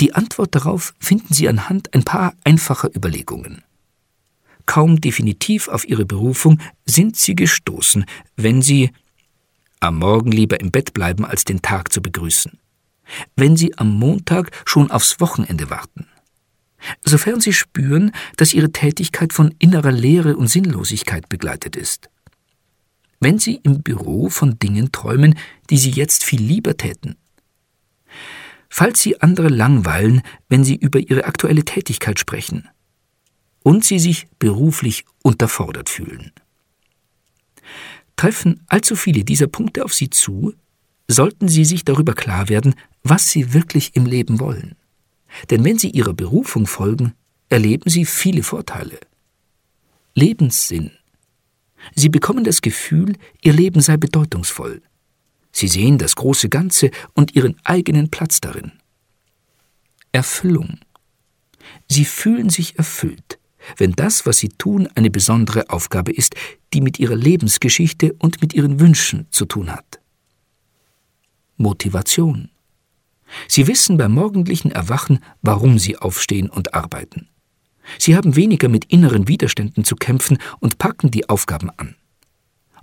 Die 0.00 0.14
Antwort 0.14 0.54
darauf 0.54 0.94
finden 0.98 1.34
Sie 1.34 1.48
anhand 1.48 1.94
ein 1.94 2.04
paar 2.04 2.34
einfacher 2.44 2.94
Überlegungen. 2.94 3.62
Kaum 4.66 5.00
definitiv 5.00 5.68
auf 5.68 5.88
Ihre 5.88 6.04
Berufung 6.04 6.60
sind 6.84 7.16
Sie 7.16 7.34
gestoßen, 7.34 8.04
wenn 8.36 8.60
Sie 8.60 8.90
am 9.80 9.98
Morgen 9.98 10.32
lieber 10.32 10.60
im 10.60 10.70
Bett 10.70 10.92
bleiben, 10.92 11.24
als 11.24 11.44
den 11.44 11.62
Tag 11.62 11.92
zu 11.92 12.02
begrüßen, 12.02 12.58
wenn 13.36 13.56
Sie 13.56 13.78
am 13.78 13.98
Montag 13.98 14.50
schon 14.66 14.90
aufs 14.90 15.20
Wochenende 15.20 15.70
warten, 15.70 16.06
sofern 17.04 17.40
Sie 17.40 17.52
spüren, 17.52 18.12
dass 18.36 18.52
Ihre 18.52 18.72
Tätigkeit 18.72 19.32
von 19.32 19.54
innerer 19.58 19.92
Leere 19.92 20.36
und 20.36 20.48
Sinnlosigkeit 20.48 21.28
begleitet 21.28 21.76
ist, 21.76 22.10
wenn 23.20 23.38
Sie 23.38 23.56
im 23.62 23.82
Büro 23.82 24.28
von 24.28 24.58
Dingen 24.58 24.92
träumen, 24.92 25.36
die 25.70 25.78
Sie 25.78 25.90
jetzt 25.90 26.24
viel 26.24 26.40
lieber 26.40 26.76
täten, 26.76 27.16
falls 28.68 29.00
Sie 29.00 29.20
andere 29.20 29.48
langweilen, 29.48 30.22
wenn 30.48 30.64
Sie 30.64 30.76
über 30.76 31.00
Ihre 31.00 31.24
aktuelle 31.24 31.64
Tätigkeit 31.64 32.18
sprechen 32.18 32.68
und 33.62 33.84
Sie 33.84 33.98
sich 33.98 34.26
beruflich 34.38 35.04
unterfordert 35.22 35.88
fühlen. 35.88 36.32
Treffen 38.16 38.64
allzu 38.66 38.96
viele 38.96 39.24
dieser 39.24 39.46
Punkte 39.46 39.84
auf 39.84 39.94
Sie 39.94 40.10
zu, 40.10 40.54
sollten 41.06 41.48
Sie 41.48 41.64
sich 41.64 41.84
darüber 41.84 42.14
klar 42.14 42.48
werden, 42.48 42.74
was 43.02 43.30
Sie 43.30 43.54
wirklich 43.54 43.94
im 43.94 44.06
Leben 44.06 44.40
wollen. 44.40 44.74
Denn 45.50 45.64
wenn 45.64 45.78
Sie 45.78 45.90
Ihrer 45.90 46.14
Berufung 46.14 46.66
folgen, 46.66 47.14
erleben 47.48 47.88
Sie 47.88 48.04
viele 48.04 48.42
Vorteile. 48.42 48.98
Lebenssinn. 50.14 50.90
Sie 51.94 52.08
bekommen 52.08 52.44
das 52.44 52.60
Gefühl, 52.60 53.14
Ihr 53.42 53.52
Leben 53.52 53.80
sei 53.80 53.96
bedeutungsvoll. 53.96 54.82
Sie 55.52 55.68
sehen 55.68 55.98
das 55.98 56.16
große 56.16 56.48
Ganze 56.48 56.90
und 57.14 57.34
ihren 57.34 57.56
eigenen 57.64 58.10
Platz 58.10 58.40
darin. 58.40 58.72
Erfüllung. 60.12 60.78
Sie 61.88 62.04
fühlen 62.04 62.50
sich 62.50 62.78
erfüllt, 62.78 63.38
wenn 63.76 63.92
das, 63.92 64.24
was 64.24 64.38
sie 64.38 64.50
tun, 64.50 64.88
eine 64.94 65.10
besondere 65.10 65.68
Aufgabe 65.70 66.12
ist, 66.12 66.34
die 66.72 66.80
mit 66.80 66.98
ihrer 66.98 67.16
Lebensgeschichte 67.16 68.14
und 68.14 68.40
mit 68.40 68.54
ihren 68.54 68.80
Wünschen 68.80 69.26
zu 69.30 69.46
tun 69.46 69.72
hat. 69.72 70.00
Motivation. 71.56 72.50
Sie 73.46 73.66
wissen 73.66 73.96
beim 73.96 74.12
morgendlichen 74.12 74.70
Erwachen, 74.70 75.18
warum 75.42 75.78
sie 75.78 75.96
aufstehen 75.96 76.48
und 76.48 76.72
arbeiten. 76.74 77.28
Sie 77.98 78.16
haben 78.16 78.36
weniger 78.36 78.68
mit 78.68 78.86
inneren 78.86 79.28
Widerständen 79.28 79.84
zu 79.84 79.96
kämpfen 79.96 80.38
und 80.60 80.78
packen 80.78 81.10
die 81.10 81.28
Aufgaben 81.28 81.70
an. 81.76 81.94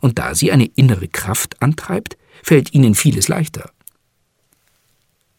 Und 0.01 0.19
da 0.19 0.35
sie 0.35 0.51
eine 0.51 0.65
innere 0.65 1.07
Kraft 1.07 1.61
antreibt, 1.61 2.17
fällt 2.43 2.73
ihnen 2.73 2.95
vieles 2.95 3.27
leichter. 3.27 3.71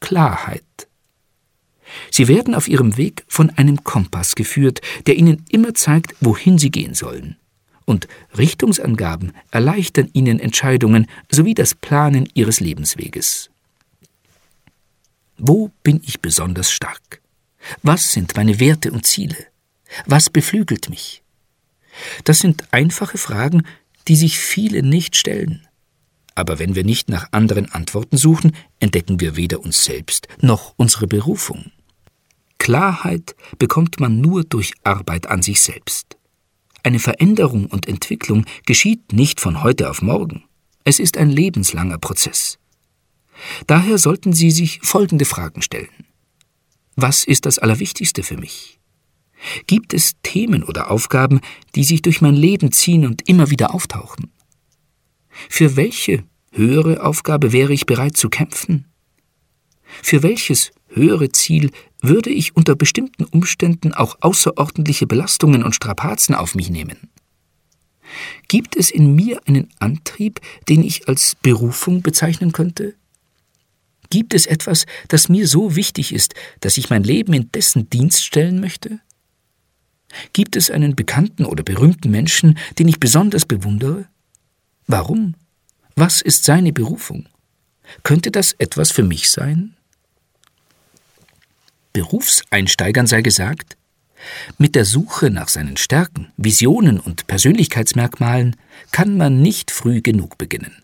Klarheit. 0.01 0.63
Sie 2.11 2.29
werden 2.29 2.55
auf 2.55 2.69
ihrem 2.69 2.97
Weg 2.97 3.25
von 3.29 3.51
einem 3.51 3.85
Kompass 3.85 4.35
geführt, 4.35 4.81
der 5.07 5.17
ihnen 5.17 5.45
immer 5.51 5.75
zeigt, 5.75 6.15
wohin 6.21 6.59
sie 6.59 6.71
gehen 6.71 6.95
sollen. 6.95 7.37
Und 7.85 8.09
Richtungsangaben 8.37 9.33
erleichtern 9.53 10.11
ihnen 10.13 10.41
Entscheidungen 10.41 11.07
sowie 11.31 11.55
das 11.55 11.75
Planen 11.75 12.29
ihres 12.35 12.59
Lebensweges. 12.59 13.51
Wo 15.39 15.71
bin 15.83 16.01
ich 16.05 16.21
besonders 16.21 16.71
stark? 16.73 17.21
Was 17.83 18.13
sind 18.13 18.37
meine 18.37 18.59
Werte 18.59 18.91
und 18.91 19.07
Ziele? 19.07 19.37
Was 20.07 20.31
beflügelt 20.31 20.91
mich? 20.91 21.23
Das 22.25 22.39
sind 22.39 22.65
einfache 22.73 23.19
Fragen, 23.19 23.63
die 24.09 24.17
sich 24.17 24.39
viele 24.39 24.83
nicht 24.83 25.17
stellen. 25.17 25.67
Aber 26.35 26.59
wenn 26.59 26.75
wir 26.75 26.85
nicht 26.85 27.09
nach 27.09 27.29
anderen 27.33 27.73
Antworten 27.73 28.19
suchen, 28.19 28.55
entdecken 28.79 29.21
wir 29.21 29.37
weder 29.37 29.61
uns 29.61 29.85
selbst 29.85 30.29
noch 30.41 30.75
unsere 30.77 31.07
Berufung. 31.07 31.73
Klarheit 32.59 33.35
bekommt 33.59 34.01
man 34.01 34.21
nur 34.21 34.45
durch 34.45 34.75
Arbeit 34.85 35.29
an 35.29 35.43
sich 35.43 35.61
selbst. 35.63 36.17
Eine 36.83 36.99
Veränderung 36.99 37.67
und 37.67 37.89
Entwicklung 37.89 38.45
geschieht 38.67 39.13
nicht 39.13 39.41
von 39.41 39.63
heute 39.63 39.91
auf 39.91 40.03
morgen. 40.03 40.45
Es 40.85 41.01
ist 41.01 41.17
ein 41.17 41.31
lebenslanger 41.31 41.99
Prozess. 41.99 42.59
Daher 43.67 43.99
sollten 43.99 44.33
Sie 44.33 44.51
sich 44.51 44.81
folgende 44.83 45.25
Fragen 45.25 45.63
stellen. 45.63 45.89
Was 46.95 47.25
ist 47.25 47.47
das 47.47 47.59
Allerwichtigste 47.59 48.23
für 48.23 48.37
mich? 48.37 48.76
Gibt 49.67 49.95
es 49.95 50.13
Themen 50.23 50.63
oder 50.63 50.91
Aufgaben, 50.91 51.41
die 51.75 51.85
sich 51.85 52.03
durch 52.03 52.21
mein 52.21 52.35
Leben 52.35 52.73
ziehen 52.73 53.07
und 53.07 53.29
immer 53.29 53.51
wieder 53.51 53.75
auftauchen? 53.75 54.31
Für 55.49 55.77
welche 55.77 56.25
höhere 56.53 57.05
Aufgabe 57.05 57.53
wäre 57.53 57.73
ich 57.73 57.87
bereit 57.87 58.17
zu 58.17 58.29
kämpfen? 58.29 58.87
Für 60.03 60.23
welches 60.23 60.73
höhere 60.89 61.31
Ziel 61.31 61.71
würde 62.01 62.31
ich 62.31 62.57
unter 62.57 62.75
bestimmten 62.75 63.25
Umständen 63.25 63.93
auch 63.93 64.17
außerordentliche 64.21 65.07
Belastungen 65.07 65.63
und 65.63 65.75
Strapazen 65.75 66.35
auf 66.35 66.55
mich 66.55 66.71
nehmen? 66.71 67.11
Gibt 68.49 68.77
es 68.77 68.91
in 68.91 69.15
mir 69.15 69.41
einen 69.47 69.69
Antrieb, 69.79 70.41
den 70.69 70.83
ich 70.83 71.09
als 71.09 71.37
Berufung 71.43 72.03
bezeichnen 72.03 72.53
könnte? 72.53 72.95
Gibt 74.11 74.35
es 74.35 74.47
etwas, 74.47 74.87
das 75.09 75.29
mir 75.29 75.49
so 75.49 75.75
wichtig 75.75 76.13
ist, 76.13 76.35
dass 76.61 76.79
ich 76.79 76.91
mein 76.91 77.03
Leben 77.03 77.33
in 77.33 77.51
dessen 77.51 77.91
Dienst 77.91 78.25
stellen 78.25 78.61
möchte? 78.61 79.01
Gibt 80.33 80.57
es 80.57 80.71
einen 80.71 80.97
bekannten 80.97 81.45
oder 81.45 81.63
berühmten 81.63 82.11
Menschen, 82.11 82.59
den 82.79 82.89
ich 82.89 83.01
besonders 83.01 83.45
bewundere? 83.45 84.07
Warum? 84.87 85.35
Was 85.95 86.21
ist 86.21 86.45
seine 86.45 86.73
Berufung? 86.73 87.29
Könnte 88.03 88.31
das 88.31 88.53
etwas 88.59 88.91
für 88.91 89.03
mich 89.03 89.31
sein? 89.31 89.77
Berufseinsteigern 91.93 93.07
sei 93.07 93.23
gesagt, 93.23 93.77
mit 94.59 94.75
der 94.75 94.85
Suche 94.85 95.31
nach 95.31 95.49
seinen 95.49 95.77
Stärken, 95.77 96.33
Visionen 96.37 97.01
und 97.01 97.27
Persönlichkeitsmerkmalen 97.27 98.57
kann 98.93 99.17
man 99.17 99.41
nicht 99.41 99.71
früh 99.71 100.03
genug 100.03 100.37
beginnen. 100.37 100.83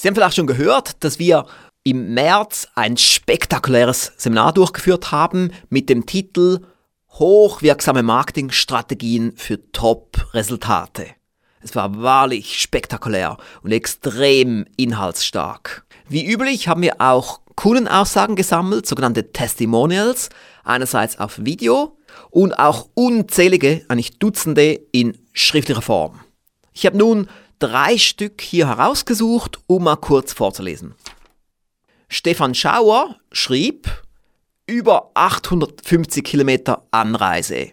Sie 0.00 0.08
haben 0.08 0.14
vielleicht 0.14 0.36
schon 0.36 0.46
gehört, 0.46 1.04
dass 1.04 1.18
wir 1.18 1.46
im 1.82 2.14
März 2.14 2.68
ein 2.74 2.96
spektakuläres 2.96 4.12
Seminar 4.16 4.52
durchgeführt 4.52 5.12
haben 5.12 5.52
mit 5.68 5.88
dem 5.88 6.06
Titel 6.06 6.60
hochwirksame 7.12 8.02
Marketingstrategien 8.02 9.32
für 9.36 9.70
Top-Resultate. 9.72 11.06
Es 11.62 11.74
war 11.74 12.00
wahrlich 12.00 12.58
spektakulär 12.58 13.36
und 13.62 13.72
extrem 13.72 14.64
inhaltsstark. 14.76 15.84
Wie 16.08 16.26
üblich 16.26 16.68
haben 16.68 16.82
wir 16.82 17.00
auch 17.00 17.40
Kundenaussagen 17.54 18.36
gesammelt, 18.36 18.86
sogenannte 18.86 19.32
Testimonials, 19.32 20.30
einerseits 20.64 21.18
auf 21.18 21.44
Video 21.44 21.98
und 22.30 22.58
auch 22.58 22.88
unzählige, 22.94 23.84
eigentlich 23.88 24.18
Dutzende 24.18 24.80
in 24.92 25.18
schriftlicher 25.32 25.82
Form. 25.82 26.20
Ich 26.72 26.86
habe 26.86 26.96
nun 26.96 27.28
drei 27.58 27.98
Stück 27.98 28.40
hier 28.40 28.68
herausgesucht, 28.68 29.58
um 29.66 29.84
mal 29.84 29.96
kurz 29.96 30.32
vorzulesen. 30.32 30.94
Stefan 32.12 32.56
Schauer 32.56 33.14
schrieb, 33.30 33.88
über 34.66 35.12
850 35.14 36.24
Kilometer 36.24 36.82
Anreise. 36.90 37.70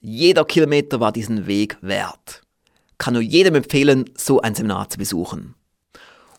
Jeder 0.00 0.44
Kilometer 0.44 0.98
war 0.98 1.12
diesen 1.12 1.46
Weg 1.46 1.78
wert. 1.82 2.42
Kann 2.98 3.14
nur 3.14 3.22
jedem 3.22 3.54
empfehlen, 3.54 4.10
so 4.16 4.40
ein 4.40 4.56
Seminar 4.56 4.90
zu 4.90 4.98
besuchen. 4.98 5.54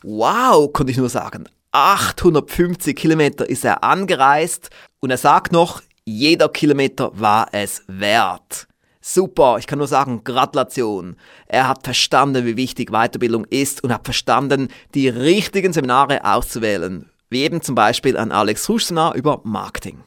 Wow, 0.03 0.73
konnte 0.73 0.91
ich 0.91 0.97
nur 0.97 1.07
sagen. 1.07 1.47
850 1.71 2.93
Kilometer 2.97 3.49
ist 3.49 3.63
er 3.63 3.81
angereist 3.81 4.69
und 4.99 5.11
er 5.11 5.17
sagt 5.17 5.53
noch, 5.53 5.81
jeder 6.03 6.49
Kilometer 6.49 7.17
war 7.17 7.47
es 7.53 7.81
wert. 7.87 8.67
Super, 8.99 9.55
ich 9.57 9.67
kann 9.67 9.79
nur 9.79 9.87
sagen, 9.87 10.25
Gratulation. 10.25 11.15
Er 11.45 11.69
hat 11.69 11.85
verstanden, 11.85 12.45
wie 12.45 12.57
wichtig 12.57 12.91
Weiterbildung 12.91 13.45
ist 13.45 13.85
und 13.85 13.93
hat 13.93 14.03
verstanden, 14.03 14.67
die 14.93 15.07
richtigen 15.07 15.71
Seminare 15.71 16.25
auszuwählen 16.25 17.09
wie 17.29 17.43
eben 17.43 17.61
zum 17.61 17.75
Beispiel 17.75 18.17
ein 18.17 18.31
Alex 18.31 18.69
Ruschner 18.69 19.13
über 19.15 19.41
Marketing. 19.43 20.03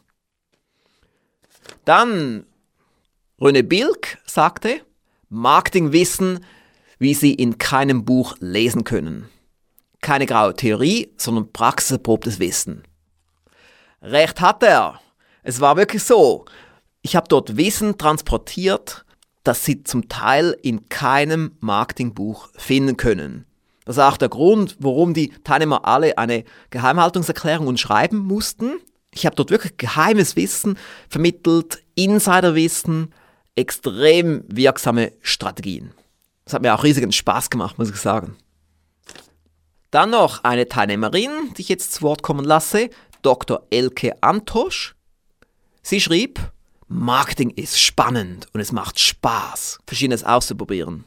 Dann 1.84 2.46
René 3.38 3.62
Bilk 3.62 4.18
sagte, 4.26 4.80
Marketingwissen, 5.28 6.44
wie 6.98 7.14
Sie 7.14 7.32
in 7.32 7.58
keinem 7.58 8.04
Buch 8.04 8.36
lesen 8.40 8.84
können. 8.84 9.28
keine 10.00 10.26
graue 10.26 10.54
Theorie, 10.54 11.12
sondern 11.16 11.52
praxiserprobtes 11.52 12.38
Wissen. 12.38 12.84
Recht 14.02 14.40
hat 14.40 14.62
er. 14.62 15.00
Es 15.42 15.60
war 15.60 15.76
wirklich 15.76 16.02
so. 16.02 16.46
Ich 17.02 17.16
habe 17.16 17.28
dort 17.28 17.56
Wissen 17.56 17.98
transportiert, 17.98 19.04
das 19.44 19.64
Sie 19.64 19.84
zum 19.84 20.08
Teil 20.08 20.56
in 20.62 20.88
keinem 20.88 21.56
Marketingbuch 21.60 22.48
finden 22.56 22.96
können. 22.96 23.46
Das 23.84 23.96
ist 23.96 24.02
auch 24.02 24.16
der 24.16 24.28
Grund, 24.28 24.76
warum 24.78 25.14
die 25.14 25.32
Teilnehmer 25.44 25.87
alle 25.87 26.18
eine 26.18 26.44
Geheimhaltungserklärung 26.70 27.66
unterschreiben 27.66 28.18
mussten. 28.18 28.78
Ich 29.12 29.26
habe 29.26 29.37
dort 29.37 29.50
wirklich 29.50 29.76
geheimes 29.78 30.37
Wissen 30.37 30.78
vermittelt, 31.08 31.82
Insiderwissen, 31.94 33.12
extrem 33.56 34.44
wirksame 34.49 35.12
Strategien. 35.22 35.92
Das 36.44 36.54
hat 36.54 36.62
mir 36.62 36.75
auch 36.75 36.84
riesigen 36.84 37.12
Spaß 37.12 37.50
gemacht, 37.50 37.78
muss 37.78 37.90
ich 37.90 37.96
sagen. 37.96 38.37
Dann 39.90 40.10
noch 40.10 40.44
eine 40.44 40.68
Teilnehmerin, 40.68 41.30
die 41.56 41.62
ich 41.62 41.68
jetzt 41.68 41.92
zu 41.94 42.02
Wort 42.02 42.22
kommen 42.22 42.44
lasse, 42.44 42.90
Dr. 43.22 43.66
Elke 43.70 44.22
Antosch. 44.22 44.94
Sie 45.82 46.00
schrieb, 46.00 46.40
Marketing 46.87 47.50
ist 47.50 47.80
spannend 47.80 48.49
und 48.52 48.60
es 48.60 48.72
macht 48.72 48.99
Spaß, 48.99 49.78
Verschiedenes 49.87 50.25
auszuprobieren. 50.25 51.04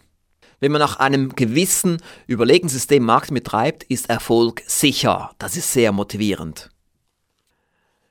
Wenn 0.63 0.71
man 0.71 0.79
nach 0.79 0.95
einem 0.95 1.35
gewissen, 1.35 1.97
überlegenen 2.25 2.69
System 2.69 3.03
Marketing 3.03 3.35
betreibt, 3.35 3.83
ist 3.83 4.09
Erfolg 4.09 4.61
sicher. 4.65 5.31
Das 5.37 5.57
ist 5.57 5.73
sehr 5.73 5.91
motivierend. 5.91 6.69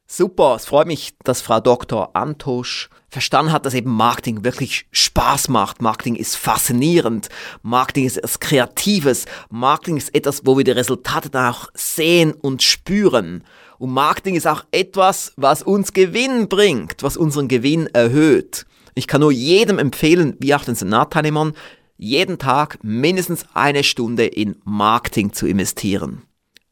Super, 0.07 0.57
es 0.57 0.67
freut 0.67 0.87
mich, 0.87 1.15
dass 1.25 1.41
Frau 1.41 1.61
Dr. 1.61 2.15
Antosch 2.15 2.91
verstanden 3.09 3.53
hat, 3.53 3.65
dass 3.65 3.73
eben 3.73 3.91
Marketing 3.91 4.45
wirklich 4.45 4.85
Spaß 4.91 5.49
macht. 5.49 5.81
Marketing 5.81 6.15
ist 6.15 6.37
faszinierend. 6.37 7.31
Marketing 7.63 8.05
ist 8.05 8.19
etwas 8.19 8.39
Kreatives. 8.39 9.25
Marketing 9.49 9.97
ist 9.97 10.15
etwas, 10.15 10.45
wo 10.45 10.59
wir 10.59 10.65
die 10.65 10.73
Resultate 10.73 11.31
dann 11.31 11.55
auch 11.55 11.71
sehen 11.73 12.35
und 12.35 12.63
spüren. 12.63 13.45
Und 13.79 13.93
Marketing 13.93 14.35
ist 14.35 14.47
auch 14.47 14.65
etwas, 14.73 15.33
was 15.37 15.63
uns 15.63 15.95
Gewinn 15.95 16.49
bringt, 16.49 17.03
was 17.03 17.17
unseren 17.17 17.49
Gewinn 17.49 17.87
erhöht. 17.95 18.67
Ich 18.95 19.07
kann 19.07 19.23
nur 19.23 19.33
jedem 19.33 19.79
empfehlen, 19.79 20.37
wie 20.39 20.55
auch 20.55 20.67
den 20.67 20.75
Senatteilnehmern, 20.75 21.55
jeden 21.97 22.39
Tag 22.39 22.79
mindestens 22.83 23.47
eine 23.55 23.85
Stunde 23.85 24.27
in 24.27 24.57
Marketing 24.65 25.33
zu 25.33 25.47
investieren. 25.47 26.23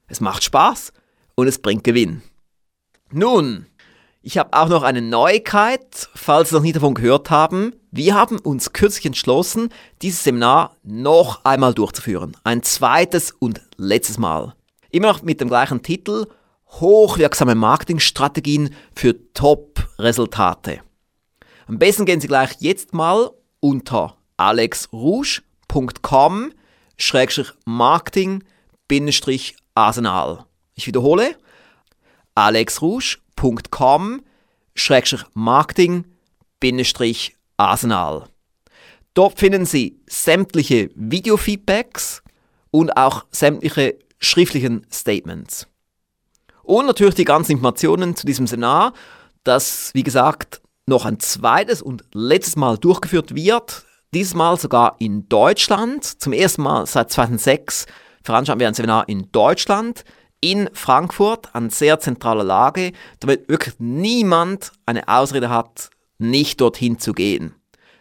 Es 0.09 0.21
macht 0.21 0.43
Spaß 0.43 0.93
und 1.35 1.47
es 1.47 1.59
bringt 1.59 1.85
Gewinn. 1.85 2.23
Nun, 3.13 3.67
ich 4.23 4.37
habe 4.37 4.53
auch 4.53 4.69
noch 4.69 4.83
eine 4.83 5.01
Neuigkeit, 5.01 6.09
falls 6.15 6.51
Sie 6.51 6.55
noch 6.55 6.63
nie 6.63 6.73
davon 6.73 6.95
gehört 6.95 7.31
haben. 7.31 7.73
Wir 7.91 8.15
haben 8.15 8.39
uns 8.39 8.73
kürzlich 8.73 9.07
entschlossen, 9.07 9.71
dieses 10.03 10.23
Seminar 10.23 10.77
noch 10.83 11.45
einmal 11.45 11.73
durchzuführen. 11.73 12.37
Ein 12.45 12.63
zweites 12.63 13.33
und 13.33 13.63
letztes 13.77 14.19
Mal. 14.19 14.55
Immer 14.91 15.09
noch 15.09 15.23
mit 15.23 15.41
dem 15.41 15.49
gleichen 15.49 15.83
Titel 15.83 16.27
Hochwirksame 16.67 17.55
Marketingstrategien 17.55 18.75
für 18.95 19.33
Top-Resultate. 19.33 20.81
Am 21.67 21.79
besten 21.79 22.05
gehen 22.05 22.21
Sie 22.21 22.29
gleich 22.29 22.57
jetzt 22.61 22.93
mal 22.95 23.31
unter 23.61 24.17
alexrouge.com 24.41 26.53
Marketing-Arsenal. 27.67 30.47
Ich 30.75 30.87
wiederhole, 30.87 31.37
alexrouge.com 32.35 34.23
Marketing-Arsenal. 35.35 38.29
Dort 39.13 39.39
finden 39.39 39.67
Sie 39.67 40.01
sämtliche 40.07 40.89
Videofeedbacks 40.95 42.23
und 42.71 42.97
auch 42.97 43.27
sämtliche 43.31 43.99
schriftlichen 44.19 44.87
Statements. 44.91 45.67
Und 46.63 46.87
natürlich 46.87 47.17
die 47.17 47.25
ganzen 47.25 47.53
Informationen 47.53 48.17
zu 48.17 48.27
diesem 48.27 48.47
Seminar, 48.47 48.95
das, 49.45 49.91
wie 49.93 50.03
gesagt, 50.03 50.63
noch 50.87 51.05
ein 51.05 51.21
zweites 51.21 51.83
und 51.83 52.05
letztes 52.15 52.57
Mal 52.57 52.79
durchgeführt 52.79 53.35
wird. 53.35 53.85
Dieses 54.13 54.35
Mal 54.35 54.59
sogar 54.59 54.97
in 54.99 55.29
Deutschland. 55.29 56.05
Zum 56.05 56.33
ersten 56.33 56.63
Mal 56.63 56.85
seit 56.87 57.13
2006 57.13 57.87
veranstalten 58.25 58.59
wir 58.59 58.67
ein 58.67 58.75
Seminar 58.75 59.09
in 59.09 59.31
Deutschland, 59.31 60.05
in 60.41 60.69
Frankfurt, 60.73 61.55
an 61.55 61.71
sehr 61.71 62.01
zentraler 62.01 62.43
Lage, 62.43 62.91
damit 63.21 63.49
wirklich 63.49 63.77
niemand 63.79 64.73
eine 64.85 65.07
Ausrede 65.07 65.49
hat, 65.49 65.91
nicht 66.19 66.61
dorthin 66.61 66.99
zu 66.99 67.13
gehen. 67.13 67.55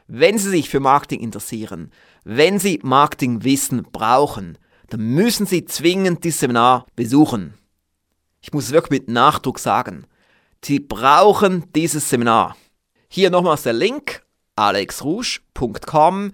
Wenn 0.07 0.39
Sie 0.39 0.49
sich 0.49 0.69
für 0.69 0.79
Marketing 0.79 1.19
interessieren, 1.19 1.91
wenn 2.23 2.57
Sie 2.57 2.79
Marketingwissen 2.81 3.83
brauchen, 3.91 4.57
dann 4.87 5.01
müssen 5.01 5.45
Sie 5.45 5.65
zwingend 5.65 6.23
dieses 6.23 6.39
Seminar 6.39 6.87
besuchen. 6.95 7.53
Ich 8.41 8.51
muss 8.51 8.65
es 8.65 8.71
wirklich 8.71 9.01
mit 9.01 9.09
Nachdruck 9.09 9.59
sagen. 9.59 10.07
Sie 10.65 10.79
brauchen 10.79 11.71
dieses 11.75 12.09
Seminar. 12.09 12.57
Hier 13.09 13.29
nochmals 13.29 13.61
der 13.61 13.73
Link 13.73 14.23
alexrouge.com 14.59 16.31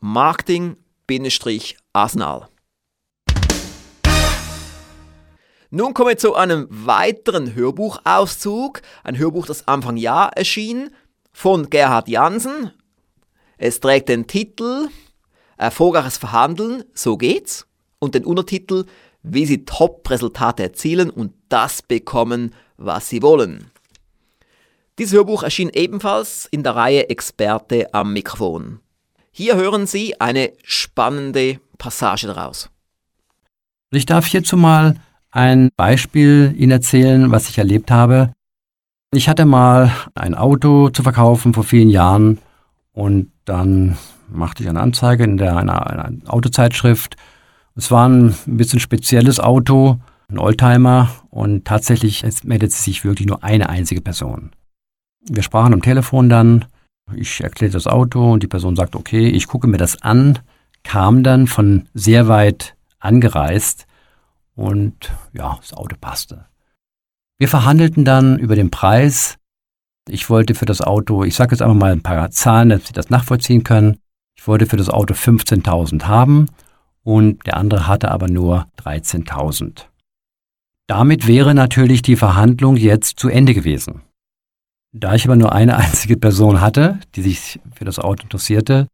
marketing-arsenal. 0.00 2.48
Nun 5.70 5.94
kommen 5.94 6.10
wir 6.10 6.18
zu 6.18 6.34
einem 6.34 6.66
weiteren 6.70 7.54
Hörbuchauszug. 7.54 8.82
Ein 9.02 9.16
Hörbuch, 9.18 9.46
das 9.46 9.66
Anfang 9.66 9.96
Jahr 9.96 10.36
erschien, 10.36 10.90
von 11.32 11.70
Gerhard 11.70 12.08
Jansen. 12.08 12.70
Es 13.58 13.80
trägt 13.80 14.10
den 14.10 14.28
Titel 14.28 14.88
Erfolgreiches 15.56 16.18
Verhandeln, 16.18 16.84
so 16.94 17.16
geht's. 17.16 17.66
Und 17.98 18.14
den 18.14 18.24
Untertitel 18.24 18.84
Wie 19.22 19.46
Sie 19.46 19.64
Top-Resultate 19.64 20.62
erzielen 20.62 21.08
und 21.10 21.32
das 21.48 21.80
bekommen, 21.80 22.54
was 22.76 23.08
Sie 23.08 23.22
wollen. 23.22 23.70
Dieses 24.98 25.14
Hörbuch 25.14 25.42
erschien 25.42 25.70
ebenfalls 25.72 26.46
in 26.48 26.62
der 26.62 26.76
Reihe 26.76 27.10
Experte 27.10 27.92
am 27.92 28.12
Mikrofon. 28.12 28.78
Hier 29.32 29.56
hören 29.56 29.88
Sie 29.88 30.20
eine 30.20 30.52
spannende 30.62 31.58
Passage 31.78 32.28
daraus. 32.28 32.70
Ich 33.90 34.06
darf 34.06 34.26
hierzu 34.26 34.56
mal 34.56 34.94
ein 35.32 35.70
Beispiel 35.76 36.54
Ihnen 36.56 36.70
erzählen, 36.70 37.32
was 37.32 37.48
ich 37.48 37.58
erlebt 37.58 37.90
habe. 37.90 38.32
Ich 39.12 39.28
hatte 39.28 39.46
mal 39.46 39.90
ein 40.14 40.36
Auto 40.36 40.90
zu 40.90 41.02
verkaufen 41.02 41.54
vor 41.54 41.64
vielen 41.64 41.90
Jahren 41.90 42.38
und 42.92 43.32
dann 43.44 43.98
machte 44.28 44.62
ich 44.62 44.68
eine 44.68 44.80
Anzeige 44.80 45.24
in 45.24 45.38
der, 45.38 45.56
einer, 45.56 45.88
einer 45.88 46.12
Autozeitschrift. 46.32 47.16
Es 47.74 47.90
war 47.90 48.08
ein 48.08 48.36
bisschen 48.46 48.78
spezielles 48.78 49.40
Auto, 49.40 49.98
ein 50.28 50.38
Oldtimer 50.38 51.10
und 51.30 51.64
tatsächlich 51.64 52.24
meldete 52.44 52.74
sich 52.74 53.04
wirklich 53.04 53.26
nur 53.26 53.42
eine 53.42 53.68
einzige 53.68 54.00
Person. 54.00 54.52
Wir 55.28 55.42
sprachen 55.42 55.72
am 55.72 55.82
Telefon 55.82 56.28
dann. 56.28 56.66
Ich 57.14 57.40
erklärte 57.42 57.74
das 57.74 57.86
Auto 57.86 58.32
und 58.32 58.42
die 58.42 58.48
Person 58.48 58.76
sagte, 58.76 58.98
okay, 58.98 59.28
ich 59.28 59.46
gucke 59.46 59.66
mir 59.66 59.78
das 59.78 60.02
an, 60.02 60.38
kam 60.82 61.22
dann 61.22 61.46
von 61.46 61.88
sehr 61.94 62.28
weit 62.28 62.76
angereist 62.98 63.86
und 64.54 65.12
ja, 65.32 65.56
das 65.60 65.72
Auto 65.72 65.96
passte. 66.00 66.46
Wir 67.38 67.48
verhandelten 67.48 68.04
dann 68.04 68.38
über 68.38 68.54
den 68.54 68.70
Preis. 68.70 69.36
Ich 70.08 70.30
wollte 70.30 70.54
für 70.54 70.66
das 70.66 70.80
Auto, 70.80 71.24
ich 71.24 71.34
sage 71.34 71.52
jetzt 71.52 71.62
einfach 71.62 71.74
mal 71.74 71.92
ein 71.92 72.02
paar 72.02 72.30
Zahlen, 72.30 72.68
dass 72.68 72.86
Sie 72.86 72.92
das 72.92 73.10
nachvollziehen 73.10 73.64
können. 73.64 73.98
Ich 74.36 74.46
wollte 74.46 74.66
für 74.66 74.76
das 74.76 74.88
Auto 74.88 75.14
15.000 75.14 76.04
haben 76.04 76.46
und 77.02 77.46
der 77.46 77.56
andere 77.56 77.86
hatte 77.86 78.10
aber 78.10 78.28
nur 78.28 78.66
13.000. 78.82 79.86
Damit 80.86 81.26
wäre 81.26 81.54
natürlich 81.54 82.02
die 82.02 82.16
Verhandlung 82.16 82.76
jetzt 82.76 83.18
zu 83.18 83.28
Ende 83.28 83.54
gewesen. 83.54 84.02
Da 84.96 85.14
ich 85.14 85.24
aber 85.24 85.36
nur 85.36 85.52
eine 85.52 85.76
einzige 85.84 86.16
Person 86.16 86.60
hatte, 86.60 87.00
die 87.16 87.22
sich 87.22 87.60
für 87.74 87.84
das 87.84 87.98
Auto 87.98 88.22
interessierte, 88.22 88.86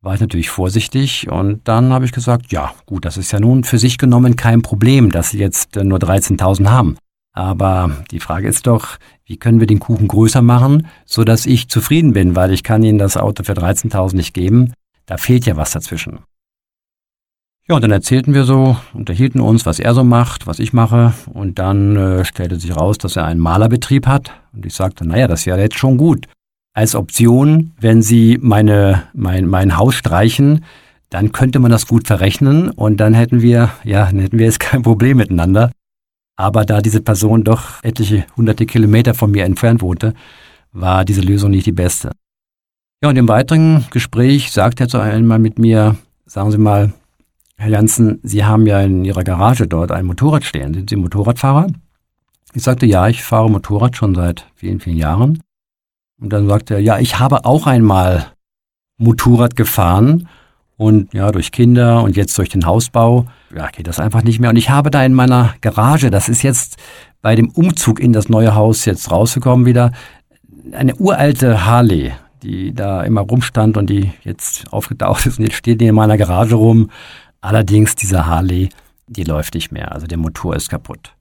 war 0.00 0.14
ich 0.14 0.20
natürlich 0.20 0.50
vorsichtig 0.50 1.28
und 1.28 1.66
dann 1.66 1.92
habe 1.92 2.04
ich 2.04 2.12
gesagt, 2.12 2.52
ja 2.52 2.72
gut, 2.86 3.04
das 3.04 3.16
ist 3.16 3.32
ja 3.32 3.40
nun 3.40 3.64
für 3.64 3.78
sich 3.78 3.98
genommen 3.98 4.36
kein 4.36 4.62
Problem, 4.62 5.10
dass 5.10 5.30
Sie 5.30 5.38
jetzt 5.38 5.74
nur 5.74 5.98
13.000 5.98 6.68
haben. 6.68 6.96
Aber 7.32 7.90
die 8.10 8.20
Frage 8.20 8.48
ist 8.48 8.66
doch, 8.66 8.98
wie 9.24 9.38
können 9.38 9.58
wir 9.60 9.66
den 9.66 9.80
Kuchen 9.80 10.06
größer 10.06 10.42
machen, 10.42 10.86
so 11.04 11.24
dass 11.24 11.46
ich 11.46 11.68
zufrieden 11.68 12.12
bin, 12.12 12.36
weil 12.36 12.52
ich 12.52 12.62
kann 12.62 12.82
Ihnen 12.82 12.98
das 12.98 13.16
Auto 13.16 13.42
für 13.42 13.54
13.000 13.54 14.14
nicht 14.14 14.34
geben. 14.34 14.72
Da 15.06 15.16
fehlt 15.16 15.46
ja 15.46 15.56
was 15.56 15.72
dazwischen. 15.72 16.20
Ja, 17.70 17.76
und 17.76 17.82
dann 17.82 17.90
erzählten 17.90 18.32
wir 18.32 18.44
so, 18.44 18.78
unterhielten 18.94 19.42
uns, 19.42 19.66
was 19.66 19.78
er 19.78 19.92
so 19.92 20.02
macht, 20.02 20.46
was 20.46 20.58
ich 20.58 20.72
mache. 20.72 21.12
Und 21.34 21.58
dann 21.58 21.96
äh, 21.96 22.24
stellte 22.24 22.58
sich 22.58 22.74
raus, 22.74 22.96
dass 22.96 23.16
er 23.16 23.26
einen 23.26 23.40
Malerbetrieb 23.40 24.06
hat. 24.06 24.32
Und 24.54 24.64
ich 24.64 24.72
sagte, 24.72 25.06
naja, 25.06 25.28
das 25.28 25.40
ist 25.40 25.44
ja 25.44 25.58
jetzt 25.58 25.76
schon 25.76 25.98
gut. 25.98 26.26
Als 26.72 26.94
Option, 26.94 27.72
wenn 27.78 28.00
Sie 28.00 28.38
meine, 28.40 29.02
mein, 29.12 29.46
mein 29.46 29.76
Haus 29.76 29.96
streichen, 29.96 30.64
dann 31.10 31.32
könnte 31.32 31.58
man 31.58 31.70
das 31.70 31.86
gut 31.86 32.06
verrechnen 32.06 32.70
und 32.70 32.98
dann 32.98 33.12
hätten 33.12 33.42
wir, 33.42 33.70
ja, 33.84 34.06
dann 34.06 34.20
hätten 34.20 34.38
wir 34.38 34.46
jetzt 34.46 34.60
kein 34.60 34.82
Problem 34.82 35.18
miteinander. 35.18 35.70
Aber 36.36 36.64
da 36.64 36.80
diese 36.80 37.02
Person 37.02 37.44
doch 37.44 37.82
etliche 37.82 38.24
hunderte 38.36 38.64
Kilometer 38.64 39.12
von 39.12 39.30
mir 39.30 39.44
entfernt 39.44 39.82
wohnte, 39.82 40.14
war 40.72 41.04
diese 41.04 41.20
Lösung 41.20 41.50
nicht 41.50 41.66
die 41.66 41.72
beste. 41.72 42.12
Ja, 43.02 43.10
und 43.10 43.16
im 43.16 43.28
weiteren 43.28 43.84
Gespräch 43.90 44.52
sagt 44.52 44.80
er 44.80 44.88
zu 44.88 44.98
einmal 44.98 45.38
mit 45.38 45.58
mir, 45.58 45.96
sagen 46.26 46.50
Sie 46.50 46.58
mal, 46.58 46.92
Herr 47.60 47.70
Janssen, 47.70 48.20
Sie 48.22 48.44
haben 48.44 48.66
ja 48.66 48.80
in 48.80 49.04
Ihrer 49.04 49.24
Garage 49.24 49.66
dort 49.66 49.90
ein 49.90 50.06
Motorrad 50.06 50.44
stehen. 50.44 50.74
Sind 50.74 50.88
Sie 50.88 50.96
Motorradfahrer? 50.96 51.66
Ich 52.54 52.62
sagte, 52.62 52.86
ja, 52.86 53.08
ich 53.08 53.24
fahre 53.24 53.50
Motorrad 53.50 53.96
schon 53.96 54.14
seit 54.14 54.46
vielen, 54.54 54.78
vielen 54.78 54.96
Jahren. 54.96 55.40
Und 56.20 56.32
dann 56.32 56.48
sagte 56.48 56.74
er, 56.74 56.80
ja, 56.80 56.98
ich 57.00 57.18
habe 57.18 57.44
auch 57.44 57.66
einmal 57.66 58.28
Motorrad 58.96 59.56
gefahren 59.56 60.28
und 60.76 61.12
ja, 61.12 61.32
durch 61.32 61.50
Kinder 61.50 62.04
und 62.04 62.16
jetzt 62.16 62.38
durch 62.38 62.48
den 62.48 62.64
Hausbau, 62.64 63.26
ja, 63.54 63.66
geht 63.66 63.88
das 63.88 63.98
einfach 63.98 64.22
nicht 64.22 64.38
mehr. 64.38 64.50
Und 64.50 64.56
ich 64.56 64.70
habe 64.70 64.90
da 64.90 65.04
in 65.04 65.12
meiner 65.12 65.54
Garage, 65.60 66.10
das 66.10 66.28
ist 66.28 66.42
jetzt 66.42 66.76
bei 67.22 67.34
dem 67.34 67.48
Umzug 67.50 67.98
in 67.98 68.12
das 68.12 68.28
neue 68.28 68.54
Haus 68.54 68.84
jetzt 68.84 69.10
rausgekommen 69.10 69.66
wieder, 69.66 69.90
eine 70.72 70.94
uralte 70.94 71.66
Harley, 71.66 72.12
die 72.44 72.72
da 72.72 73.02
immer 73.02 73.22
rumstand 73.22 73.76
und 73.76 73.90
die 73.90 74.12
jetzt 74.22 74.72
aufgetaucht 74.72 75.26
ist 75.26 75.40
und 75.40 75.46
jetzt 75.46 75.56
steht 75.56 75.80
die 75.80 75.88
in 75.88 75.96
meiner 75.96 76.16
Garage 76.16 76.54
rum. 76.54 76.90
Allerdings 77.40 77.94
diese 77.94 78.26
Harley, 78.26 78.68
die 79.06 79.24
läuft 79.24 79.54
nicht 79.54 79.72
mehr, 79.72 79.92
also 79.92 80.06
der 80.06 80.18
Motor 80.18 80.56
ist 80.56 80.68
kaputt. 80.68 81.14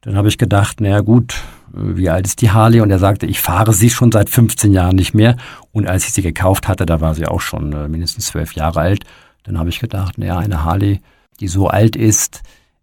Dann 0.00 0.16
habe 0.16 0.28
ich 0.28 0.36
gedacht, 0.36 0.80
naja 0.80 1.00
gut, 1.00 1.34
wie 1.72 2.10
alt 2.10 2.26
ist 2.26 2.42
die 2.42 2.50
Harley? 2.50 2.80
Und 2.80 2.90
er 2.90 2.98
sagte, 2.98 3.24
ich 3.26 3.40
fahre 3.40 3.72
sie 3.72 3.88
schon 3.88 4.12
seit 4.12 4.28
15 4.28 4.72
Jahren 4.72 4.96
nicht 4.96 5.14
mehr. 5.14 5.36
Und 5.72 5.86
als 5.86 6.06
ich 6.06 6.12
sie 6.12 6.22
gekauft 6.22 6.68
hatte, 6.68 6.84
da 6.84 7.00
war 7.00 7.14
sie 7.14 7.26
auch 7.26 7.40
schon 7.40 7.72
äh, 7.72 7.88
mindestens 7.88 8.26
zwölf 8.26 8.52
Jahre 8.52 8.80
alt. 8.80 9.04
Dann 9.44 9.58
habe 9.58 9.70
ich 9.70 9.80
gedacht, 9.80 10.18
naja, 10.18 10.38
eine 10.38 10.62
Harley, 10.62 11.00
die 11.40 11.48
so 11.48 11.68
alt 11.68 11.96
ist, 11.96 12.42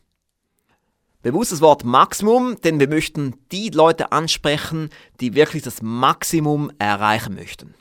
Bewusst 1.22 1.52
das 1.52 1.62
Wort 1.62 1.84
Maximum, 1.84 2.60
denn 2.62 2.80
wir 2.80 2.88
möchten 2.88 3.36
die 3.52 3.70
Leute 3.70 4.12
ansprechen, 4.12 4.90
die 5.20 5.36
wirklich 5.36 5.62
das 5.62 5.84
Maximum 5.84 6.72
erreichen 6.80 7.36
möchten. 7.36 7.76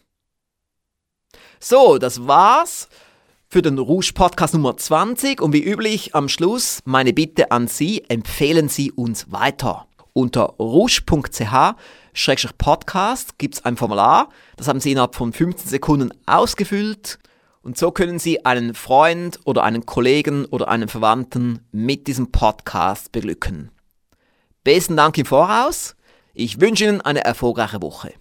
So, 1.58 1.96
das 1.96 2.26
war's 2.26 2.90
für 3.48 3.62
den 3.62 3.78
Rouge 3.78 4.12
Podcast 4.14 4.52
Nummer 4.54 4.76
20 4.76 5.40
und 5.40 5.54
wie 5.54 5.64
üblich 5.64 6.14
am 6.14 6.28
Schluss 6.28 6.80
meine 6.84 7.14
Bitte 7.14 7.50
an 7.50 7.66
Sie, 7.66 8.04
empfehlen 8.08 8.68
Sie 8.68 8.92
uns 8.92 9.32
weiter. 9.32 9.86
Unter 10.12 10.56
rouge.ch-podcast 10.58 13.38
gibt 13.38 13.54
es 13.54 13.64
ein 13.64 13.76
Formular, 13.76 14.28
das 14.56 14.66
haben 14.68 14.80
Sie 14.80 14.92
innerhalb 14.92 15.14
von 15.14 15.32
15 15.32 15.68
Sekunden 15.68 16.10
ausgefüllt 16.26 17.18
und 17.62 17.76
so 17.76 17.90
können 17.90 18.18
Sie 18.18 18.44
einen 18.44 18.74
Freund 18.74 19.40
oder 19.44 19.64
einen 19.64 19.84
Kollegen 19.86 20.46
oder 20.46 20.68
einen 20.68 20.88
Verwandten 20.88 21.60
mit 21.72 22.06
diesem 22.06 22.32
Podcast 22.32 23.12
beglücken. 23.12 23.70
Besten 24.64 24.96
Dank 24.96 25.18
im 25.18 25.26
Voraus. 25.26 25.96
Ich 26.32 26.60
wünsche 26.60 26.84
Ihnen 26.84 27.00
eine 27.00 27.24
erfolgreiche 27.24 27.82
Woche. 27.82 28.14